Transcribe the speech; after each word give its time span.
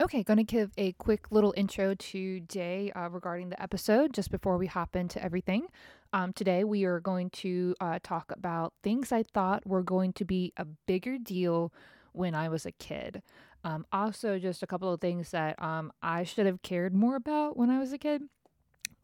Okay, 0.00 0.22
going 0.22 0.36
to 0.36 0.44
give 0.44 0.70
a 0.78 0.92
quick 0.92 1.32
little 1.32 1.52
intro 1.56 1.92
today 1.92 2.92
uh, 2.94 3.08
regarding 3.10 3.48
the 3.48 3.60
episode 3.60 4.14
just 4.14 4.30
before 4.30 4.56
we 4.56 4.68
hop 4.68 4.94
into 4.94 5.20
everything. 5.20 5.66
Um, 6.12 6.32
today, 6.32 6.62
we 6.62 6.84
are 6.84 7.00
going 7.00 7.30
to 7.30 7.74
uh, 7.80 7.98
talk 8.00 8.30
about 8.30 8.74
things 8.80 9.10
I 9.10 9.24
thought 9.24 9.66
were 9.66 9.82
going 9.82 10.12
to 10.12 10.24
be 10.24 10.52
a 10.56 10.64
bigger 10.64 11.18
deal 11.18 11.72
when 12.12 12.36
I 12.36 12.48
was 12.48 12.64
a 12.64 12.70
kid. 12.70 13.24
Um, 13.64 13.86
also, 13.92 14.38
just 14.38 14.62
a 14.62 14.68
couple 14.68 14.92
of 14.92 15.00
things 15.00 15.32
that 15.32 15.60
um, 15.60 15.90
I 16.00 16.22
should 16.22 16.46
have 16.46 16.62
cared 16.62 16.94
more 16.94 17.16
about 17.16 17.56
when 17.56 17.68
I 17.68 17.80
was 17.80 17.92
a 17.92 17.98
kid, 17.98 18.22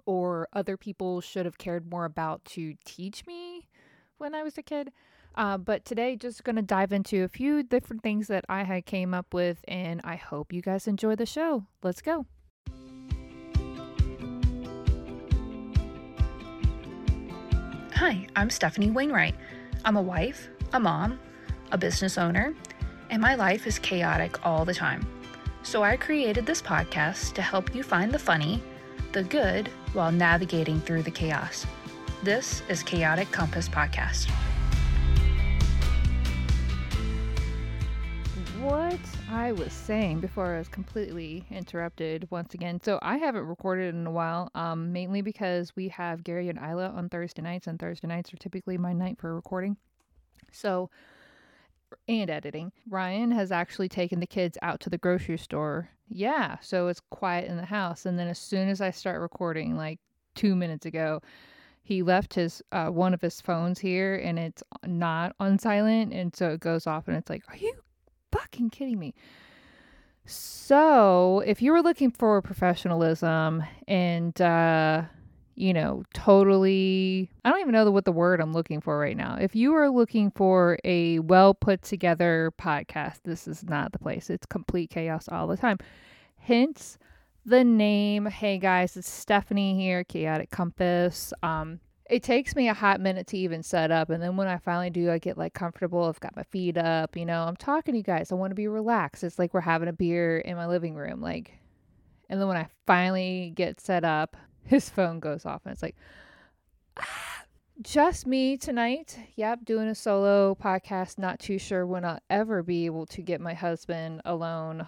or 0.06 0.46
other 0.52 0.76
people 0.76 1.20
should 1.20 1.45
have 1.45 1.58
cared 1.58 1.90
more 1.90 2.04
about 2.04 2.45
to 2.45 2.74
teach 2.84 3.26
me 3.26 3.66
when 4.18 4.32
I 4.32 4.45
was 4.45 4.56
a 4.58 4.62
kid. 4.62 4.92
Uh, 5.35 5.59
but 5.59 5.85
today, 5.85 6.16
just 6.16 6.45
going 6.45 6.57
to 6.57 6.62
dive 6.62 6.93
into 6.93 7.25
a 7.25 7.29
few 7.29 7.62
different 7.62 8.03
things 8.03 8.29
that 8.29 8.45
I 8.48 8.62
had 8.62 8.87
came 8.87 9.12
up 9.12 9.34
with, 9.34 9.59
and 9.66 10.01
I 10.05 10.16
hope 10.16 10.53
you 10.53 10.62
guys 10.62 10.87
enjoy 10.87 11.16
the 11.16 11.27
show. 11.27 11.66
Let's 11.83 12.01
go. 12.01 12.27
Hi, 17.95 18.27
I'm 18.37 18.51
Stephanie 18.51 18.91
Wainwright. 18.91 19.34
I'm 19.84 19.97
a 19.97 20.02
wife, 20.02 20.48
a 20.73 20.80
mom, 20.80 21.19
a 21.73 21.78
business 21.78 22.19
owner, 22.19 22.55
and 23.11 23.20
my 23.20 23.34
life 23.34 23.66
is 23.66 23.78
chaotic 23.78 24.45
all 24.47 24.64
the 24.64 24.75
time. 24.75 25.06
So 25.62 25.83
I 25.83 25.97
created 25.97 26.45
this 26.47 26.61
podcast 26.61 27.33
to 27.34 27.42
help 27.42 27.75
you 27.75 27.83
find 27.83 28.12
the 28.12 28.19
funny, 28.19 28.62
the 29.12 29.25
good, 29.25 29.69
while 29.95 30.12
navigating 30.12 30.80
through 30.80 31.03
the 31.03 31.11
chaos. 31.11 31.66
This 32.23 32.62
is 32.69 32.83
Chaotic 32.83 33.30
Compass 33.30 33.69
Podcast. 33.69 34.30
What 38.64 38.98
I 39.30 39.52
was 39.52 39.74
saying 39.74 40.20
before 40.20 40.54
I 40.54 40.59
was 40.59 40.68
completely 40.68 41.45
interrupted 41.50 42.27
once 42.30 42.55
again. 42.55 42.80
So 42.80 42.98
I 43.02 43.18
haven't 43.18 43.45
recorded 43.45 43.94
in 43.94 44.06
a 44.06 44.11
while, 44.11 44.50
um, 44.55 44.91
mainly 44.91 45.20
because 45.20 45.77
we 45.77 45.89
have 45.89 46.25
Gary 46.25 46.48
and 46.48 46.58
Isla 46.58 46.89
on 46.89 47.11
Thursday 47.11 47.42
nights, 47.42 47.66
and 47.66 47.78
Thursday 47.78 48.08
nights 48.08 48.33
are 48.33 48.39
typically 48.39 48.78
my 48.78 48.94
night 48.94 49.19
for 49.19 49.34
recording. 49.34 49.77
So, 50.50 50.89
and 52.08 52.30
editing. 52.30 52.72
Ryan 52.89 53.33
has 53.33 53.52
actually 53.52 53.91
taken 53.91 54.19
the 54.19 54.27
kids 54.27 54.56
out 54.62 54.80
to 54.80 54.91
the 54.91 54.98
grocery 54.98 55.36
store. 55.36 55.91
Yeah, 56.08 56.56
so 56.62 56.89
it's 56.89 57.02
quiet 57.11 57.50
in 57.50 57.58
the 57.58 57.67
house. 57.67 58.06
And 58.06 58.19
then 58.19 58.28
as 58.28 58.39
soon 58.39 58.70
as 58.70 58.80
I 58.80 58.92
start 58.92 59.20
recording, 59.20 59.77
like 59.77 60.00
two 60.34 60.56
minutes 60.56 60.86
ago, 60.86 61.20
he 61.83 62.02
left 62.02 62.33
his 62.33 62.62
uh, 62.72 62.89
one 62.89 63.12
of 63.12 63.20
his 63.20 63.42
phones 63.42 63.78
here 63.78 64.17
and 64.17 64.39
it's 64.39 64.62
not 64.86 65.36
on 65.39 65.58
silent 65.58 66.14
and 66.14 66.34
so 66.34 66.52
it 66.52 66.61
goes 66.61 66.86
off 66.86 67.08
and 67.08 67.17
it's 67.17 67.28
like 67.28 67.42
are 67.48 67.56
you 67.58 67.74
fucking 68.34 68.70
kidding 68.70 68.98
me? 68.98 69.14
So, 70.27 71.42
if 71.46 71.60
you 71.60 71.72
were 71.72 71.82
looking 71.82 72.10
for 72.10 72.40
professionalism 72.40 73.62
and, 73.86 74.40
uh, 74.40 75.02
you 75.54 75.72
know, 75.72 76.02
totally, 76.14 77.30
I 77.44 77.50
don't 77.50 77.60
even 77.60 77.72
know 77.72 77.90
what 77.90 78.06
the 78.06 78.12
word 78.12 78.40
I'm 78.40 78.52
looking 78.52 78.80
for 78.80 78.98
right 78.98 79.16
now. 79.16 79.36
If 79.38 79.55
you 79.55 79.74
are 79.74 79.90
looking 79.90 80.30
for 80.30 80.78
a 80.82 81.18
well 81.20 81.52
put 81.55 81.82
together 81.82 82.52
podcast, 82.58 83.20
this 83.24 83.46
is 83.46 83.62
not 83.64 83.92
the 83.92 83.98
place. 83.98 84.30
It's 84.30 84.46
complete 84.46 84.90
chaos 84.90 85.28
all 85.28 85.46
the 85.46 85.58
time. 85.58 85.78
Hence 86.36 86.98
the 87.44 87.62
name. 87.62 88.27
Hey 88.27 88.58
guys, 88.58 88.96
it's 88.96 89.10
Stephanie 89.10 89.78
here, 89.78 90.05
Chaotic 90.05 90.50
Compass. 90.50 91.34
Um, 91.42 91.80
it 92.10 92.22
takes 92.22 92.55
me 92.55 92.69
a 92.69 92.74
hot 92.74 93.00
minute 93.00 93.27
to 93.27 93.38
even 93.38 93.62
set 93.62 93.91
up 93.91 94.10
and 94.10 94.22
then 94.22 94.36
when 94.36 94.48
i 94.48 94.58
finally 94.58 94.91
do 94.91 95.10
i 95.10 95.19
get 95.19 95.38
like 95.38 95.55
comfortable 95.55 96.05
i've 96.05 96.20
got 96.20 96.36
my 96.36 96.42
feet 96.44 96.77
up 96.77 97.16
you 97.16 97.24
know 97.24 97.44
i'm 97.44 97.56
talking 97.56 97.92
to 97.92 97.98
you 97.98 98.05
guys 98.05 98.30
i 98.30 98.34
want 98.34 98.50
to 98.50 98.55
be 98.55 98.69
relaxed 98.69 99.24
it's 99.24 99.38
like 99.38 99.55
we're 99.55 99.61
having 99.61 99.88
a 99.88 99.92
beer 99.92 100.38
in 100.38 100.56
my 100.56 100.66
living 100.66 100.94
room 100.94 101.20
like 101.20 101.52
and 102.28 102.41
then 102.41 102.48
when 102.48 102.56
i 102.56 102.66
finally 102.86 103.52
get 103.55 103.80
set 103.80 104.05
up 104.05 104.36
his 104.64 104.88
phone 104.88 105.20
goes 105.20 105.44
off 105.46 105.62
and 105.64 105.72
it's 105.72 105.83
like 105.83 105.96
ah, 106.98 107.05
just 107.83 108.24
me 108.24 108.56
tonight? 108.56 109.18
Yep 109.34 109.64
doing 109.64 109.89
a 109.89 109.96
solo 109.96 110.55
podcast 110.55 111.18
not 111.18 111.40
too 111.40 111.58
sure 111.58 111.86
when 111.86 112.05
i'll 112.05 112.20
ever 112.30 112.62
be 112.62 112.86
able 112.86 113.05
to 113.06 113.20
get 113.20 113.40
my 113.40 113.52
husband 113.52 114.23
alone. 114.24 114.86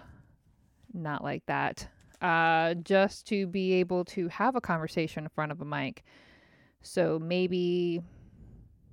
Not 0.93 1.21
like 1.21 1.45
that. 1.47 1.85
Uh 2.21 2.75
just 2.75 3.27
to 3.27 3.45
be 3.45 3.73
able 3.73 4.05
to 4.05 4.29
have 4.29 4.55
a 4.55 4.61
conversation 4.61 5.25
in 5.25 5.29
front 5.29 5.51
of 5.51 5.59
a 5.59 5.65
mic 5.65 6.03
so 6.87 7.19
maybe 7.19 8.01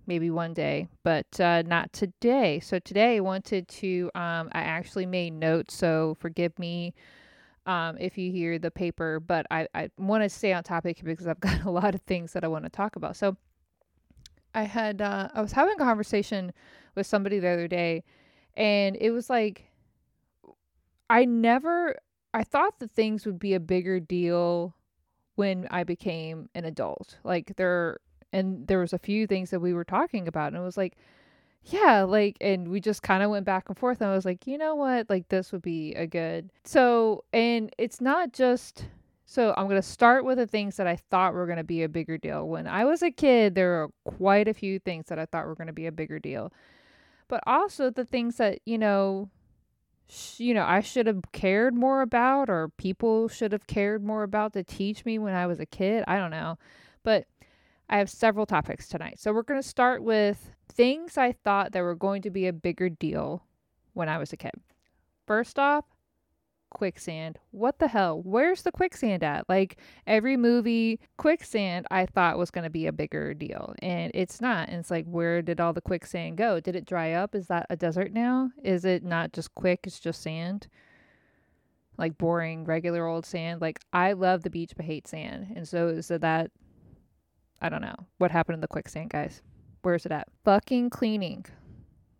maybe 0.06 0.30
one 0.30 0.52
day, 0.52 0.88
but 1.02 1.40
uh, 1.40 1.62
not 1.62 1.92
today. 1.92 2.60
So 2.60 2.78
today 2.78 3.16
I 3.16 3.20
wanted 3.20 3.68
to 3.68 4.10
um, 4.14 4.50
I 4.52 4.60
actually 4.60 5.06
made 5.06 5.32
notes, 5.32 5.74
so 5.74 6.16
forgive 6.20 6.58
me 6.58 6.94
um, 7.66 7.96
if 7.98 8.18
you 8.18 8.30
hear 8.30 8.58
the 8.58 8.70
paper, 8.70 9.20
but 9.20 9.46
I, 9.50 9.66
I 9.74 9.88
want 9.96 10.22
to 10.22 10.28
stay 10.28 10.52
on 10.52 10.62
topic 10.62 11.00
because 11.02 11.26
I've 11.26 11.40
got 11.48 11.64
a 11.64 11.70
lot 11.70 11.94
of 11.94 12.02
things 12.02 12.32
that 12.32 12.44
I 12.44 12.48
want 12.48 12.64
to 12.64 12.70
talk 12.70 12.96
about. 12.96 13.16
So 13.16 13.36
I 14.54 14.64
had 14.64 15.00
uh, 15.00 15.28
I 15.34 15.40
was 15.40 15.52
having 15.52 15.74
a 15.74 15.84
conversation 15.84 16.52
with 16.94 17.06
somebody 17.06 17.38
the 17.38 17.48
other 17.48 17.68
day, 17.68 18.04
and 18.56 18.96
it 19.00 19.10
was 19.10 19.30
like 19.30 19.64
I 21.08 21.24
never 21.24 21.96
I 22.32 22.44
thought 22.44 22.78
that 22.80 22.90
things 22.90 23.26
would 23.26 23.38
be 23.38 23.54
a 23.54 23.60
bigger 23.60 24.00
deal 24.00 24.74
when 25.34 25.66
I 25.70 25.84
became 25.84 26.48
an 26.54 26.64
adult. 26.64 27.18
Like 27.24 27.56
there 27.56 27.98
and 28.32 28.66
there 28.66 28.80
was 28.80 28.92
a 28.92 28.98
few 28.98 29.26
things 29.26 29.50
that 29.50 29.60
we 29.60 29.72
were 29.72 29.84
talking 29.84 30.26
about 30.28 30.48
and 30.48 30.56
it 30.56 30.64
was 30.64 30.76
like 30.76 30.96
yeah, 31.66 32.02
like 32.02 32.36
and 32.42 32.68
we 32.68 32.78
just 32.80 33.02
kind 33.02 33.22
of 33.22 33.30
went 33.30 33.46
back 33.46 33.68
and 33.68 33.78
forth 33.78 34.02
and 34.02 34.10
I 34.10 34.14
was 34.14 34.26
like, 34.26 34.46
"You 34.46 34.58
know 34.58 34.74
what? 34.74 35.08
Like 35.08 35.28
this 35.30 35.50
would 35.50 35.62
be 35.62 35.94
a 35.94 36.06
good." 36.06 36.50
So, 36.64 37.24
and 37.32 37.74
it's 37.78 38.02
not 38.02 38.34
just 38.34 38.84
so 39.26 39.54
I'm 39.56 39.66
going 39.66 39.80
to 39.80 39.82
start 39.82 40.24
with 40.24 40.38
the 40.38 40.46
things 40.46 40.76
that 40.76 40.86
I 40.86 40.96
thought 41.10 41.34
were 41.34 41.46
going 41.46 41.58
to 41.58 41.64
be 41.64 41.82
a 41.82 41.88
bigger 41.88 42.18
deal. 42.18 42.46
When 42.46 42.66
I 42.66 42.84
was 42.84 43.02
a 43.02 43.10
kid, 43.10 43.54
there 43.54 43.68
were 43.70 43.90
quite 44.04 44.48
a 44.48 44.54
few 44.54 44.78
things 44.78 45.06
that 45.06 45.18
I 45.18 45.26
thought 45.26 45.46
were 45.46 45.54
going 45.54 45.68
to 45.68 45.72
be 45.72 45.86
a 45.86 45.92
bigger 45.92 46.18
deal. 46.18 46.52
But 47.28 47.42
also 47.46 47.90
the 47.90 48.04
things 48.04 48.36
that, 48.36 48.60
you 48.66 48.76
know, 48.76 49.30
sh- 50.08 50.40
you 50.40 50.54
know, 50.54 50.64
I 50.64 50.80
should 50.80 51.06
have 51.06 51.22
cared 51.32 51.74
more 51.74 52.02
about 52.02 52.48
or 52.48 52.68
people 52.68 53.28
should 53.28 53.52
have 53.52 53.66
cared 53.66 54.04
more 54.04 54.22
about 54.22 54.52
to 54.54 54.62
teach 54.62 55.04
me 55.04 55.18
when 55.18 55.34
I 55.34 55.46
was 55.46 55.60
a 55.60 55.66
kid. 55.66 56.04
I 56.06 56.18
don't 56.18 56.30
know. 56.30 56.58
But 57.02 57.26
I 57.88 57.98
have 57.98 58.10
several 58.10 58.46
topics 58.46 58.88
tonight. 58.88 59.18
So 59.18 59.32
we're 59.32 59.42
going 59.42 59.60
to 59.60 59.68
start 59.68 60.02
with 60.02 60.50
things 60.72 61.18
I 61.18 61.32
thought 61.32 61.72
that 61.72 61.82
were 61.82 61.94
going 61.94 62.22
to 62.22 62.30
be 62.30 62.46
a 62.46 62.52
bigger 62.52 62.88
deal 62.88 63.44
when 63.92 64.08
I 64.08 64.18
was 64.18 64.32
a 64.32 64.36
kid. 64.36 64.54
First 65.26 65.58
off, 65.58 65.84
quicksand. 66.74 67.38
What 67.52 67.78
the 67.78 67.88
hell? 67.88 68.20
Where's 68.22 68.62
the 68.62 68.72
quicksand 68.72 69.22
at? 69.22 69.48
Like 69.48 69.78
every 70.06 70.36
movie, 70.36 71.00
quicksand 71.16 71.86
I 71.90 72.04
thought 72.04 72.36
was 72.36 72.50
going 72.50 72.64
to 72.64 72.70
be 72.70 72.86
a 72.86 72.92
bigger 72.92 73.32
deal, 73.32 73.74
and 73.80 74.10
it's 74.12 74.42
not. 74.42 74.68
And 74.68 74.80
it's 74.80 74.90
like, 74.90 75.06
where 75.06 75.40
did 75.40 75.60
all 75.60 75.72
the 75.72 75.80
quicksand 75.80 76.36
go? 76.36 76.60
Did 76.60 76.76
it 76.76 76.84
dry 76.84 77.12
up? 77.12 77.34
Is 77.34 77.46
that 77.46 77.66
a 77.70 77.76
desert 77.76 78.12
now? 78.12 78.50
Is 78.62 78.84
it 78.84 79.02
not 79.02 79.32
just 79.32 79.54
quick? 79.54 79.80
It's 79.84 79.98
just 79.98 80.20
sand? 80.20 80.68
Like 81.96 82.18
boring, 82.18 82.64
regular 82.64 83.06
old 83.06 83.24
sand. 83.24 83.62
Like 83.62 83.80
I 83.92 84.12
love 84.12 84.42
the 84.42 84.50
beach 84.50 84.72
but 84.76 84.84
hate 84.84 85.08
sand. 85.08 85.52
And 85.56 85.66
so, 85.66 86.00
so 86.02 86.18
that, 86.18 86.50
I 87.62 87.70
don't 87.70 87.82
know. 87.82 87.96
What 88.18 88.30
happened 88.32 88.58
to 88.58 88.60
the 88.60 88.68
quicksand, 88.68 89.10
guys? 89.10 89.40
Where's 89.82 90.04
it 90.04 90.12
at? 90.12 90.28
Fucking 90.44 90.90
cleaning. 90.90 91.46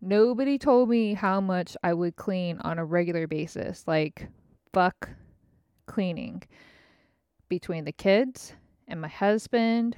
Nobody 0.01 0.59
told 0.59 0.87
me 0.87 1.15
how 1.15 1.41
much 1.41 1.75
I 1.83 1.91
would 1.91 2.15
clean 2.15 2.59
on 2.59 2.77
a 2.77 2.85
regular 2.85 3.25
basis. 3.25 3.83
Like, 3.87 4.27
fuck 4.75 5.11
cleaning 5.85 6.43
between 7.47 7.85
the 7.85 7.93
kids 7.93 8.51
and 8.89 8.99
my 8.99 9.07
husband. 9.07 9.95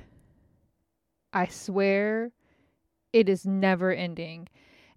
I 1.33 1.47
swear 1.47 2.29
it 3.11 3.27
is 3.27 3.43
never 3.43 3.91
ending. 3.91 4.47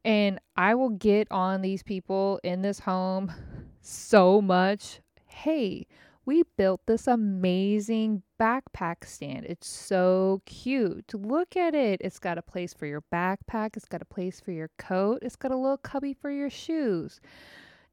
And 0.05 0.39
I 0.55 0.75
will 0.75 0.91
get 0.91 1.29
on 1.31 1.63
these 1.63 1.83
people 1.83 2.41
in 2.45 2.61
this 2.61 2.81
home 2.81 3.33
so 3.81 4.43
much. 4.43 5.01
Hey, 5.25 5.87
we 6.27 6.43
built 6.59 6.83
this 6.87 7.07
amazing 7.07 8.23
backpack 8.39 9.07
stand. 9.07 9.47
It's 9.47 9.67
so 9.67 10.43
cute. 10.45 11.15
Look 11.15 11.57
at 11.57 11.75
it. 11.75 12.03
It's 12.05 12.19
got 12.19 12.37
a 12.37 12.43
place 12.43 12.75
for 12.75 12.85
your 12.85 13.03
backpack, 13.11 13.79
it's 13.79 13.87
got 13.87 14.03
a 14.03 14.05
place 14.05 14.41
for 14.41 14.53
your 14.53 14.69
coat, 14.77 15.21
it's 15.23 15.37
got 15.37 15.53
a 15.53 15.57
little 15.57 15.79
cubby 15.79 16.13
for 16.13 16.31
your 16.31 16.51
shoes. 16.51 17.23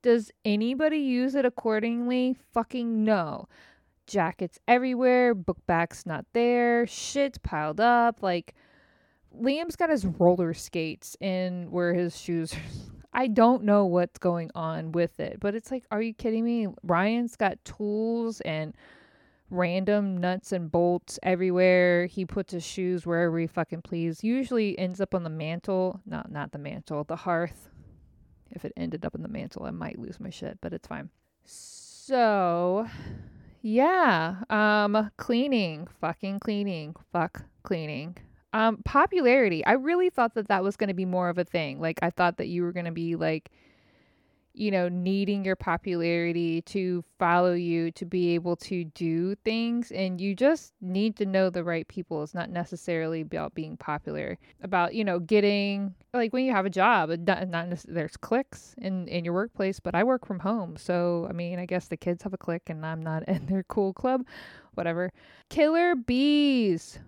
Does 0.07 0.31
anybody 0.45 0.99
use 0.99 1.35
it 1.35 1.43
accordingly? 1.43 2.37
Fucking 2.53 3.03
no. 3.03 3.49
Jackets 4.05 4.57
everywhere, 4.65 5.35
book 5.35 5.57
bags 5.67 6.05
not 6.05 6.25
there, 6.31 6.87
shit 6.87 7.43
piled 7.43 7.81
up. 7.81 8.23
Like, 8.23 8.55
Liam's 9.37 9.75
got 9.75 9.89
his 9.89 10.05
roller 10.05 10.53
skates 10.53 11.17
in 11.19 11.69
where 11.71 11.93
his 11.93 12.17
shoes 12.17 12.53
are. 12.53 12.59
I 13.21 13.27
don't 13.27 13.65
know 13.65 13.85
what's 13.85 14.17
going 14.17 14.49
on 14.55 14.93
with 14.93 15.19
it, 15.19 15.41
but 15.41 15.55
it's 15.55 15.71
like, 15.71 15.83
are 15.91 16.01
you 16.01 16.13
kidding 16.13 16.45
me? 16.45 16.69
Ryan's 16.83 17.35
got 17.35 17.65
tools 17.65 18.39
and 18.39 18.73
random 19.49 20.15
nuts 20.15 20.53
and 20.53 20.71
bolts 20.71 21.19
everywhere. 21.21 22.05
He 22.05 22.23
puts 22.23 22.53
his 22.53 22.65
shoes 22.65 23.05
wherever 23.05 23.37
he 23.37 23.47
fucking 23.47 23.81
please. 23.81 24.23
Usually 24.23 24.79
ends 24.79 25.01
up 25.01 25.13
on 25.13 25.23
the 25.23 25.29
mantle. 25.29 25.99
No, 26.05 26.23
not 26.29 26.53
the 26.53 26.59
mantle, 26.59 27.03
the 27.03 27.17
hearth. 27.17 27.71
If 28.51 28.65
it 28.65 28.73
ended 28.77 29.05
up 29.05 29.15
in 29.15 29.21
the 29.21 29.27
mantle, 29.27 29.63
I 29.63 29.71
might 29.71 29.99
lose 29.99 30.19
my 30.19 30.29
shit, 30.29 30.57
but 30.61 30.73
it's 30.73 30.87
fine. 30.87 31.09
So, 31.45 32.87
yeah, 33.61 34.37
um 34.49 35.11
cleaning, 35.17 35.87
fucking 35.99 36.39
cleaning, 36.39 36.95
fuck 37.11 37.43
cleaning. 37.63 38.17
Um 38.53 38.77
popularity. 38.83 39.65
I 39.65 39.73
really 39.73 40.09
thought 40.09 40.35
that 40.35 40.47
that 40.47 40.63
was 40.63 40.77
going 40.77 40.89
to 40.89 40.93
be 40.93 41.05
more 41.05 41.29
of 41.29 41.37
a 41.37 41.43
thing. 41.43 41.79
Like 41.79 41.99
I 42.01 42.09
thought 42.09 42.37
that 42.37 42.47
you 42.47 42.63
were 42.63 42.71
going 42.71 42.85
to 42.85 42.91
be 42.91 43.15
like 43.15 43.51
you 44.57 44.71
know, 44.71 44.89
needing 44.89 45.45
your 45.45 45.55
popularity 45.55 46.63
to 46.63 47.03
follow 47.19 47.53
you 47.53 47.91
to 47.91 48.05
be 48.05 48.33
able 48.33 48.55
to 48.55 48.85
do 48.85 49.35
things. 49.45 49.91
And 49.91 50.19
you 50.19 50.35
just 50.35 50.73
need 50.81 51.15
to 51.17 51.27
know 51.27 51.51
the 51.51 51.63
right 51.63 51.87
people. 51.87 52.23
It's 52.23 52.33
not 52.33 52.49
necessarily 52.49 53.21
about 53.21 53.53
being 53.53 53.77
popular, 53.77 54.39
about, 54.63 54.95
you 54.95 55.03
know, 55.03 55.19
getting 55.19 55.93
like 56.13 56.33
when 56.33 56.45
you 56.45 56.51
have 56.51 56.65
a 56.65 56.69
job, 56.69 57.09
not, 57.27 57.69
there's 57.87 58.17
clicks 58.17 58.75
in, 58.77 59.07
in 59.07 59.25
your 59.25 59.33
workplace, 59.33 59.79
but 59.79 59.95
I 59.95 60.03
work 60.03 60.25
from 60.25 60.39
home. 60.39 60.77
So, 60.77 61.27
I 61.29 61.33
mean, 61.33 61.59
I 61.59 61.65
guess 61.65 61.87
the 61.87 61.97
kids 61.97 62.23
have 62.23 62.33
a 62.33 62.37
click 62.37 62.63
and 62.69 62.85
I'm 62.85 63.01
not 63.01 63.23
in 63.27 63.45
their 63.47 63.63
cool 63.63 63.93
club, 63.93 64.25
whatever. 64.73 65.11
Killer 65.49 65.95
bees. 65.95 66.99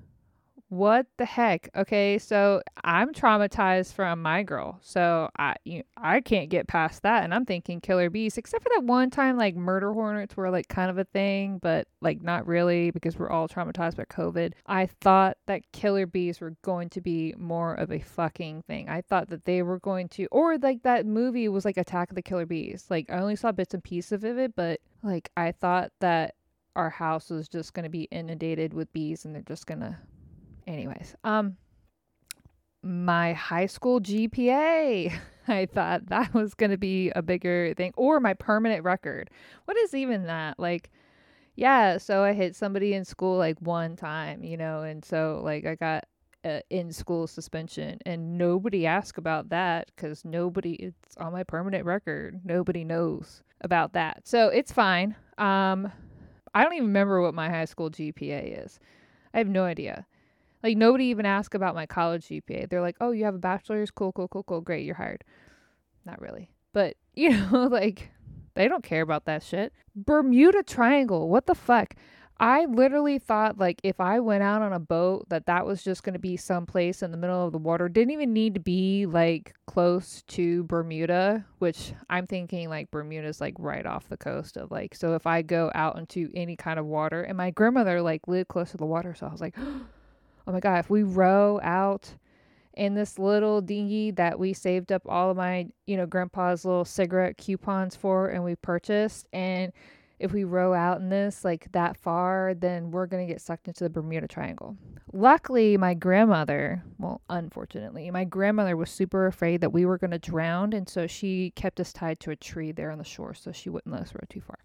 What 0.69 1.07
the 1.17 1.25
heck? 1.25 1.67
Okay, 1.75 2.19
so 2.19 2.61
I'm 2.83 3.11
traumatized 3.11 3.93
from 3.93 4.21
my 4.21 4.43
girl, 4.43 4.77
so 4.83 5.27
I 5.35 5.55
you, 5.65 5.81
I 5.97 6.21
can't 6.21 6.51
get 6.51 6.67
past 6.67 7.01
that, 7.01 7.23
and 7.23 7.33
I'm 7.33 7.43
thinking 7.43 7.81
killer 7.81 8.11
bees, 8.11 8.37
except 8.37 8.61
for 8.61 8.69
that 8.75 8.83
one 8.83 9.09
time 9.09 9.35
like 9.35 9.55
murder 9.55 9.91
hornets 9.93 10.37
were 10.37 10.51
like 10.51 10.67
kind 10.67 10.91
of 10.91 10.99
a 10.99 11.05
thing, 11.05 11.57
but 11.59 11.87
like 12.01 12.21
not 12.21 12.45
really 12.45 12.91
because 12.91 13.17
we're 13.17 13.31
all 13.31 13.47
traumatized 13.47 13.95
by 13.95 14.05
COVID. 14.05 14.53
I 14.67 14.85
thought 14.85 15.37
that 15.47 15.71
killer 15.71 16.05
bees 16.05 16.39
were 16.39 16.55
going 16.61 16.89
to 16.89 17.01
be 17.01 17.33
more 17.35 17.73
of 17.73 17.91
a 17.91 17.97
fucking 17.99 18.61
thing. 18.67 18.89
I 18.89 19.01
thought 19.01 19.29
that 19.29 19.45
they 19.45 19.63
were 19.63 19.79
going 19.79 20.07
to, 20.09 20.27
or 20.31 20.59
like 20.59 20.83
that 20.83 21.07
movie 21.07 21.49
was 21.49 21.65
like 21.65 21.77
Attack 21.77 22.11
of 22.11 22.15
the 22.15 22.21
Killer 22.21 22.45
Bees. 22.45 22.85
Like 22.91 23.09
I 23.09 23.17
only 23.17 23.35
saw 23.35 23.51
bits 23.51 23.73
and 23.73 23.83
pieces 23.83 24.23
of 24.23 24.37
it, 24.37 24.55
but 24.55 24.81
like 25.01 25.31
I 25.35 25.51
thought 25.51 25.91
that 25.99 26.35
our 26.75 26.91
house 26.91 27.31
was 27.31 27.49
just 27.49 27.73
going 27.73 27.85
to 27.85 27.89
be 27.89 28.03
inundated 28.11 28.75
with 28.75 28.93
bees 28.93 29.25
and 29.25 29.33
they're 29.33 29.41
just 29.41 29.65
going 29.65 29.79
to 29.79 29.97
anyways, 30.69 31.15
um, 31.23 31.57
my 32.83 33.33
high 33.33 33.65
school 33.65 33.99
GPA. 33.99 35.11
I 35.47 35.65
thought 35.65 36.05
that 36.07 36.33
was 36.33 36.53
going 36.53 36.69
to 36.69 36.77
be 36.77 37.09
a 37.15 37.23
bigger 37.23 37.73
thing, 37.75 37.91
or 37.97 38.19
my 38.19 38.35
permanent 38.35 38.83
record. 38.83 39.31
What 39.65 39.77
is 39.77 39.95
even 39.95 40.25
that? 40.25 40.59
Like, 40.59 40.91
yeah, 41.55 41.97
so 41.97 42.23
I 42.23 42.33
hit 42.33 42.55
somebody 42.55 42.93
in 42.93 43.03
school 43.03 43.37
like 43.37 43.59
one 43.59 43.95
time, 43.95 44.43
you 44.43 44.57
know, 44.57 44.83
and 44.83 45.03
so 45.03 45.41
like 45.43 45.65
I 45.65 45.73
got 45.73 46.05
uh, 46.45 46.59
in 46.69 46.93
school 46.93 47.25
suspension, 47.25 47.99
and 48.05 48.37
nobody 48.37 48.85
asked 48.85 49.17
about 49.17 49.49
that 49.49 49.89
because 49.95 50.23
nobody, 50.23 50.73
it's 50.73 51.17
on 51.17 51.33
my 51.33 51.43
permanent 51.43 51.83
record. 51.83 52.39
Nobody 52.45 52.83
knows 52.83 53.41
about 53.61 53.93
that. 53.93 54.27
So 54.27 54.49
it's 54.49 54.71
fine. 54.71 55.15
Um, 55.39 55.91
I 56.53 56.63
don't 56.63 56.73
even 56.73 56.87
remember 56.87 57.21
what 57.21 57.33
my 57.33 57.49
high 57.49 57.65
school 57.65 57.89
GPA 57.89 58.65
is. 58.65 58.79
I 59.33 59.39
have 59.39 59.47
no 59.47 59.63
idea. 59.63 60.05
Like 60.63 60.77
nobody 60.77 61.05
even 61.05 61.25
asked 61.25 61.55
about 61.55 61.75
my 61.75 61.85
college 61.85 62.27
GPA. 62.27 62.69
They're 62.69 62.81
like, 62.81 62.97
"Oh, 62.99 63.11
you 63.11 63.25
have 63.25 63.35
a 63.35 63.39
bachelor's? 63.39 63.91
Cool, 63.91 64.11
cool, 64.11 64.27
cool, 64.27 64.43
cool. 64.43 64.61
Great, 64.61 64.85
you're 64.85 64.95
hired." 64.95 65.23
Not 66.05 66.21
really. 66.21 66.51
But, 66.73 66.95
you 67.15 67.29
know, 67.29 67.67
like 67.67 68.11
they 68.55 68.67
don't 68.67 68.83
care 68.83 69.01
about 69.01 69.25
that 69.25 69.43
shit. 69.43 69.73
Bermuda 69.95 70.63
Triangle. 70.63 71.29
What 71.29 71.45
the 71.45 71.55
fuck? 71.55 71.95
I 72.41 72.65
literally 72.65 73.19
thought 73.19 73.57
like 73.57 73.81
if 73.83 73.99
I 73.99 74.21
went 74.21 74.43
out 74.43 74.61
on 74.61 74.71
a 74.71 74.79
boat 74.79 75.27
that 75.27 75.45
that 75.47 75.65
was 75.65 75.83
just 75.83 76.03
going 76.03 76.13
to 76.13 76.19
be 76.19 76.37
someplace 76.37 77.03
in 77.03 77.11
the 77.11 77.17
middle 77.17 77.45
of 77.45 77.51
the 77.51 77.57
water. 77.57 77.89
Didn't 77.89 78.11
even 78.11 78.31
need 78.31 78.53
to 78.53 78.61
be 78.61 79.05
like 79.05 79.53
close 79.67 80.23
to 80.27 80.63
Bermuda, 80.63 81.45
which 81.57 81.93
I'm 82.09 82.27
thinking 82.27 82.69
like 82.69 82.91
Bermuda's 82.91 83.41
like 83.41 83.55
right 83.59 83.85
off 83.85 84.07
the 84.07 84.15
coast 84.15 84.55
of 84.55 84.71
like 84.71 84.95
so 84.95 85.15
if 85.15 85.27
I 85.27 85.41
go 85.41 85.69
out 85.75 85.97
into 85.97 86.31
any 86.33 86.55
kind 86.55 86.79
of 86.79 86.85
water 86.85 87.23
and 87.23 87.37
my 87.37 87.51
grandmother 87.51 88.01
like 88.01 88.25
lived 88.25 88.47
close 88.47 88.71
to 88.71 88.77
the 88.77 88.85
water 88.85 89.13
so 89.13 89.27
I 89.27 89.31
was 89.31 89.41
like 89.41 89.55
oh, 89.57 89.81
oh 90.49 90.51
my 90.51 90.59
God, 90.59 90.79
if 90.79 90.89
we 90.89 91.03
row 91.03 91.59
out 91.61 92.15
in 92.73 92.95
this 92.95 93.19
little 93.19 93.61
dinghy 93.61 94.09
that 94.09 94.39
we 94.39 94.51
saved 94.51 94.91
up 94.91 95.03
all 95.07 95.29
of 95.29 95.37
my, 95.37 95.67
you 95.85 95.95
know, 95.95 96.07
grandpa's 96.07 96.65
little 96.65 96.83
cigarette 96.83 97.37
coupons 97.37 97.95
for 97.95 98.29
and 98.29 98.43
we 98.43 98.55
purchased, 98.55 99.27
and 99.31 99.71
if 100.17 100.33
we 100.33 100.43
row 100.43 100.73
out 100.73 100.99
in 101.01 101.09
this 101.09 101.45
like 101.45 101.71
that 101.73 101.95
far, 101.95 102.55
then 102.55 102.89
we're 102.89 103.05
going 103.05 103.25
to 103.25 103.31
get 103.31 103.41
sucked 103.41 103.67
into 103.67 103.83
the 103.83 103.91
Bermuda 103.91 104.27
Triangle. 104.27 104.75
Luckily, 105.13 105.77
my 105.77 105.93
grandmother, 105.93 106.83
well, 106.97 107.21
unfortunately, 107.29 108.09
my 108.09 108.23
grandmother 108.25 108.75
was 108.75 108.89
super 108.89 109.27
afraid 109.27 109.61
that 109.61 109.71
we 109.71 109.85
were 109.85 109.99
going 109.99 110.11
to 110.11 110.19
drown. 110.19 110.73
And 110.73 110.89
so 110.89 111.05
she 111.05 111.51
kept 111.51 111.79
us 111.79 111.93
tied 111.93 112.19
to 112.21 112.31
a 112.31 112.35
tree 112.35 112.71
there 112.71 112.89
on 112.89 112.97
the 112.97 113.03
shore 113.03 113.35
so 113.35 113.51
she 113.51 113.69
wouldn't 113.69 113.93
let 113.93 114.01
us 114.01 114.15
row 114.15 114.25
too 114.27 114.41
far. 114.41 114.57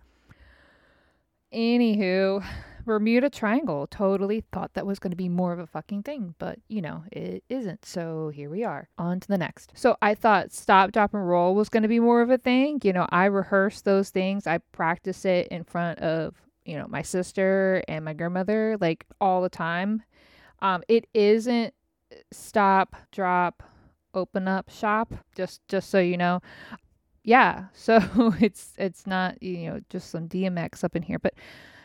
Anywho, 1.54 2.44
Bermuda 2.84 3.30
Triangle 3.30 3.86
totally 3.86 4.44
thought 4.52 4.74
that 4.74 4.86
was 4.86 4.98
going 4.98 5.12
to 5.12 5.16
be 5.16 5.28
more 5.28 5.54
of 5.54 5.58
a 5.58 5.66
fucking 5.66 6.02
thing, 6.02 6.34
but 6.38 6.58
you 6.68 6.82
know, 6.82 7.04
it 7.10 7.42
isn't. 7.48 7.86
So 7.86 8.28
here 8.28 8.50
we 8.50 8.62
are. 8.62 8.90
On 8.98 9.20
to 9.20 9.28
the 9.28 9.38
next. 9.38 9.72
So 9.74 9.96
I 10.02 10.14
thought 10.14 10.52
stop, 10.52 10.92
drop, 10.92 11.14
and 11.14 11.26
roll 11.26 11.54
was 11.54 11.70
going 11.70 11.84
to 11.84 11.88
be 11.88 12.00
more 12.00 12.20
of 12.20 12.28
a 12.30 12.36
thing. 12.36 12.80
You 12.82 12.92
know, 12.92 13.06
I 13.08 13.24
rehearsed 13.26 13.86
those 13.86 14.10
things, 14.10 14.46
I 14.46 14.58
practice 14.72 15.24
it 15.24 15.48
in 15.48 15.64
front 15.64 16.00
of, 16.00 16.34
you 16.66 16.76
know, 16.76 16.86
my 16.88 17.00
sister 17.00 17.82
and 17.88 18.04
my 18.04 18.12
grandmother 18.12 18.76
like 18.80 19.06
all 19.20 19.40
the 19.40 19.48
time. 19.48 20.02
Um, 20.60 20.82
it 20.88 21.06
isn't 21.14 21.72
stop, 22.32 22.96
drop, 23.12 23.62
open 24.14 24.48
up 24.48 24.70
shop 24.70 25.12
just 25.36 25.60
just 25.68 25.90
so 25.90 25.98
you 25.98 26.16
know 26.16 26.40
yeah, 27.25 27.65
so 27.73 27.99
it's 28.41 28.75
it's 28.79 29.06
not 29.06 29.43
you 29.43 29.71
know 29.71 29.81
just 29.91 30.11
some 30.11 30.29
DMX 30.29 30.85
up 30.85 30.94
in 30.94 31.03
here, 31.03 31.19
but 31.19 31.35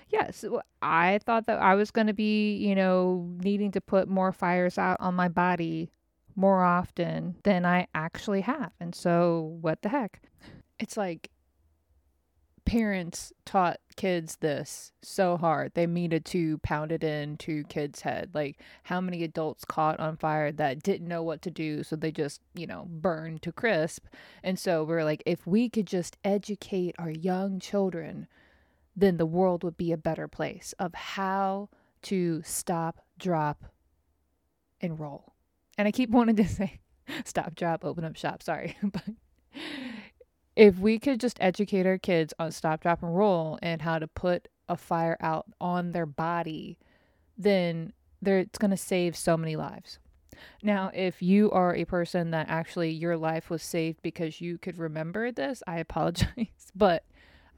yes, 0.10 0.22
yeah, 0.44 0.50
so 0.52 0.62
I 0.82 1.20
thought 1.26 1.48
that 1.48 1.60
I 1.60 1.76
was 1.76 1.92
going 1.92 2.08
to 2.08 2.14
be 2.14 2.56
you 2.58 2.76
know 2.76 3.28
needing 3.42 3.72
to 3.72 3.82
put 3.82 4.08
more 4.08 4.32
fires 4.32 4.78
out 4.78 4.98
on 5.00 5.16
my 5.16 5.30
body 5.30 5.92
more 6.36 6.64
often 6.64 7.36
than 7.44 7.66
I 7.66 7.88
actually 7.96 8.42
have, 8.42 8.72
and 8.80 8.94
so 8.94 9.58
what 9.62 9.82
the 9.82 9.90
heck? 9.90 10.22
It's 10.80 10.96
like 10.98 11.32
parents 12.66 13.34
taught 13.46 13.80
kids 14.00 14.38
this 14.38 14.94
so 15.02 15.36
hard. 15.36 15.74
They 15.74 15.86
needed 15.86 16.24
to 16.28 16.58
pound 16.60 16.94
it 16.94 17.04
into 17.04 17.66
kids' 17.66 18.00
head. 18.00 18.30
Like 18.34 18.58
how 18.84 19.02
many 19.02 19.26
adults 19.26 19.66
caught 19.66 20.00
on 20.00 20.16
fire 20.16 20.54
that 20.54 20.82
didn't 20.82 21.10
know 21.10 21.22
what 21.22 21.42
to 21.42 21.52
do, 21.52 21.84
so 21.84 21.98
they 21.98 22.10
just, 22.10 22.40
you 22.56 22.66
know, 22.66 22.88
burned 22.90 23.42
to 23.42 23.52
crisp. 23.52 24.06
And 24.42 24.58
so 24.58 24.86
we're 24.86 25.04
like, 25.04 25.22
if 25.26 25.46
we 25.46 25.68
could 25.68 25.86
just 25.86 26.16
educate 26.24 26.96
our 26.98 27.10
young 27.10 27.60
children, 27.60 28.28
then 28.96 29.18
the 29.18 29.26
world 29.26 29.66
would 29.66 29.76
be 29.76 29.92
a 29.92 29.98
better 29.98 30.30
place 30.30 30.74
of 30.80 30.94
how 30.94 31.68
to 32.04 32.42
stop, 32.46 33.02
drop, 33.18 33.66
and 34.80 34.98
roll. 34.98 35.34
And 35.78 35.90
I 35.90 35.92
keep 35.92 36.10
wanting 36.10 36.38
to 36.38 36.48
say 36.48 36.80
stop, 37.26 37.54
drop, 37.54 37.84
open 37.84 38.06
up 38.06 38.16
shop. 38.16 38.44
Sorry. 38.44 38.78
but 38.82 39.04
if 40.60 40.78
we 40.78 41.00
could 41.00 41.22
just 41.22 41.38
educate 41.40 41.86
our 41.86 41.98
kids 41.98 42.34
on 42.38 42.52
stop, 42.52 42.82
drop, 42.82 43.02
and 43.02 43.16
roll 43.16 43.58
and 43.62 43.82
how 43.82 43.98
to 43.98 44.08
put 44.08 44.50
a 44.68 44.76
fire 44.76 45.16
out 45.22 45.46
on 45.62 45.94
their 45.94 46.06
body, 46.06 46.78
then 47.38 47.94
it's 48.26 48.60
going 48.60 48.70
to 48.70 48.76
save 48.76 49.16
so 49.16 49.38
many 49.38 49.56
lives. 49.56 50.00
Now, 50.62 50.92
if 50.94 51.22
you 51.22 51.50
are 51.52 51.74
a 51.74 51.86
person 51.86 52.32
that 52.32 52.50
actually 52.50 52.90
your 52.92 53.16
life 53.16 53.50
was 53.50 53.64
saved 53.64 54.02
because 54.02 54.42
you 54.42 54.58
could 54.58 54.78
remember 54.78 55.32
this, 55.32 55.64
I 55.66 55.78
apologize, 55.80 56.74
but 56.76 57.06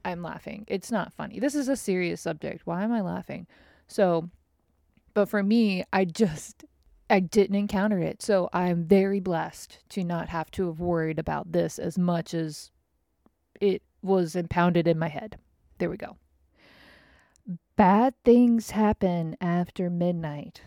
I'm 0.05 0.22
laughing. 0.22 0.65
It's 0.67 0.91
not 0.91 1.12
funny. 1.12 1.39
This 1.39 1.55
is 1.55 1.70
a 1.70 1.75
serious 1.75 2.22
subject. 2.22 2.67
Why 2.67 2.84
am 2.84 2.91
I 2.91 3.01
laughing? 3.01 3.48
So, 3.88 4.29
but 5.15 5.27
for 5.27 5.41
me, 5.41 5.84
I 5.91 6.05
just 6.05 6.65
I 7.10 7.20
didn't 7.20 7.55
encounter 7.55 7.98
it. 7.98 8.22
So 8.22 8.48
I'm 8.53 8.84
very 8.84 9.20
blessed 9.20 9.79
to 9.89 10.03
not 10.03 10.29
have 10.29 10.51
to 10.51 10.67
have 10.67 10.79
worried 10.79 11.17
about 11.17 11.51
this 11.51 11.79
as 11.79 11.98
much 11.98 12.36
as 12.36 12.70
it 13.62 13.84
was 14.01 14.36
impounded 14.36 14.88
in 14.88 15.00
my 15.00 15.08
head. 15.08 15.38
There 15.77 15.89
we 15.89 15.98
go. 15.98 16.18
Bad 17.77 18.13
things 18.25 18.72
happen 18.72 19.38
after 19.39 19.89
midnight. 19.89 20.62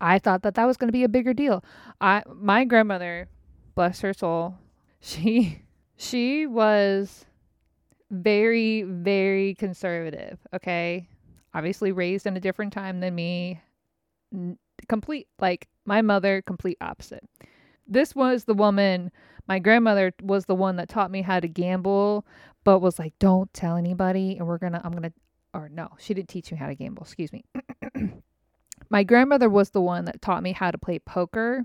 I 0.00 0.18
thought 0.18 0.42
that 0.42 0.54
that 0.54 0.66
was 0.66 0.76
going 0.76 0.88
to 0.88 0.92
be 0.92 1.04
a 1.04 1.08
bigger 1.08 1.32
deal. 1.32 1.64
I 2.00 2.22
my 2.26 2.64
grandmother, 2.64 3.28
bless 3.74 4.00
her 4.00 4.12
soul, 4.12 4.56
she 5.00 5.62
she 5.96 6.46
was 6.46 7.24
very 8.10 8.82
very 8.82 9.54
conservative, 9.54 10.38
okay? 10.54 11.08
Obviously 11.54 11.92
raised 11.92 12.26
in 12.26 12.36
a 12.36 12.40
different 12.40 12.72
time 12.72 13.00
than 13.00 13.14
me. 13.14 13.60
Complete 14.88 15.28
like 15.38 15.68
my 15.84 16.02
mother, 16.02 16.42
complete 16.42 16.78
opposite. 16.80 17.28
This 17.86 18.14
was 18.14 18.44
the 18.44 18.54
woman 18.54 19.10
my 19.50 19.58
grandmother 19.58 20.14
was 20.22 20.44
the 20.44 20.54
one 20.54 20.76
that 20.76 20.88
taught 20.88 21.10
me 21.10 21.22
how 21.22 21.40
to 21.40 21.48
gamble, 21.48 22.24
but 22.62 22.78
was 22.78 23.00
like, 23.00 23.18
don't 23.18 23.52
tell 23.52 23.76
anybody. 23.76 24.36
And 24.36 24.46
we're 24.46 24.58
to, 24.58 24.80
I'm 24.84 24.92
to, 25.02 25.12
or 25.52 25.68
no, 25.68 25.88
she 25.98 26.14
didn't 26.14 26.28
teach 26.28 26.52
me 26.52 26.56
how 26.56 26.68
to 26.68 26.76
gamble. 26.76 27.02
Excuse 27.02 27.32
me. 27.32 27.44
my 28.90 29.02
grandmother 29.02 29.50
was 29.50 29.70
the 29.70 29.80
one 29.80 30.04
that 30.04 30.22
taught 30.22 30.44
me 30.44 30.52
how 30.52 30.70
to 30.70 30.78
play 30.78 31.00
poker. 31.00 31.64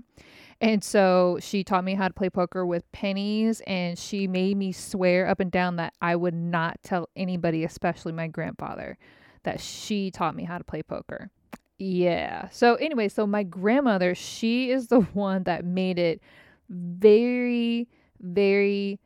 And 0.60 0.82
so 0.82 1.38
she 1.40 1.62
taught 1.62 1.84
me 1.84 1.94
how 1.94 2.08
to 2.08 2.14
play 2.14 2.28
poker 2.28 2.66
with 2.66 2.90
pennies 2.90 3.62
and 3.68 3.96
she 3.96 4.26
made 4.26 4.56
me 4.56 4.72
swear 4.72 5.28
up 5.28 5.38
and 5.38 5.52
down 5.52 5.76
that 5.76 5.94
I 6.02 6.16
would 6.16 6.34
not 6.34 6.82
tell 6.82 7.08
anybody, 7.14 7.62
especially 7.62 8.10
my 8.10 8.26
grandfather, 8.26 8.98
that 9.44 9.60
she 9.60 10.10
taught 10.10 10.34
me 10.34 10.42
how 10.42 10.58
to 10.58 10.64
play 10.64 10.82
poker. 10.82 11.30
Yeah. 11.78 12.48
So 12.50 12.76
anyway, 12.76 13.08
so 13.08 13.26
my 13.26 13.42
grandmother, 13.42 14.14
she 14.14 14.70
is 14.70 14.88
the 14.88 15.00
one 15.12 15.44
that 15.44 15.64
made 15.64 15.98
it 15.98 16.20
very 16.68 17.88
very 18.20 18.98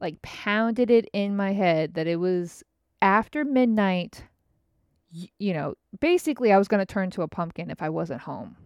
like 0.00 0.20
pounded 0.22 0.90
it 0.90 1.08
in 1.12 1.36
my 1.36 1.52
head 1.52 1.94
that 1.94 2.06
it 2.06 2.16
was 2.16 2.64
after 3.02 3.44
midnight 3.44 4.24
you 5.38 5.54
know, 5.54 5.74
basically 6.00 6.52
I 6.52 6.58
was 6.58 6.68
going 6.68 6.84
to 6.84 6.86
turn 6.86 7.10
to 7.12 7.22
a 7.22 7.28
pumpkin 7.28 7.70
if 7.70 7.80
I 7.80 7.88
wasn't 7.88 8.20
home 8.22 8.56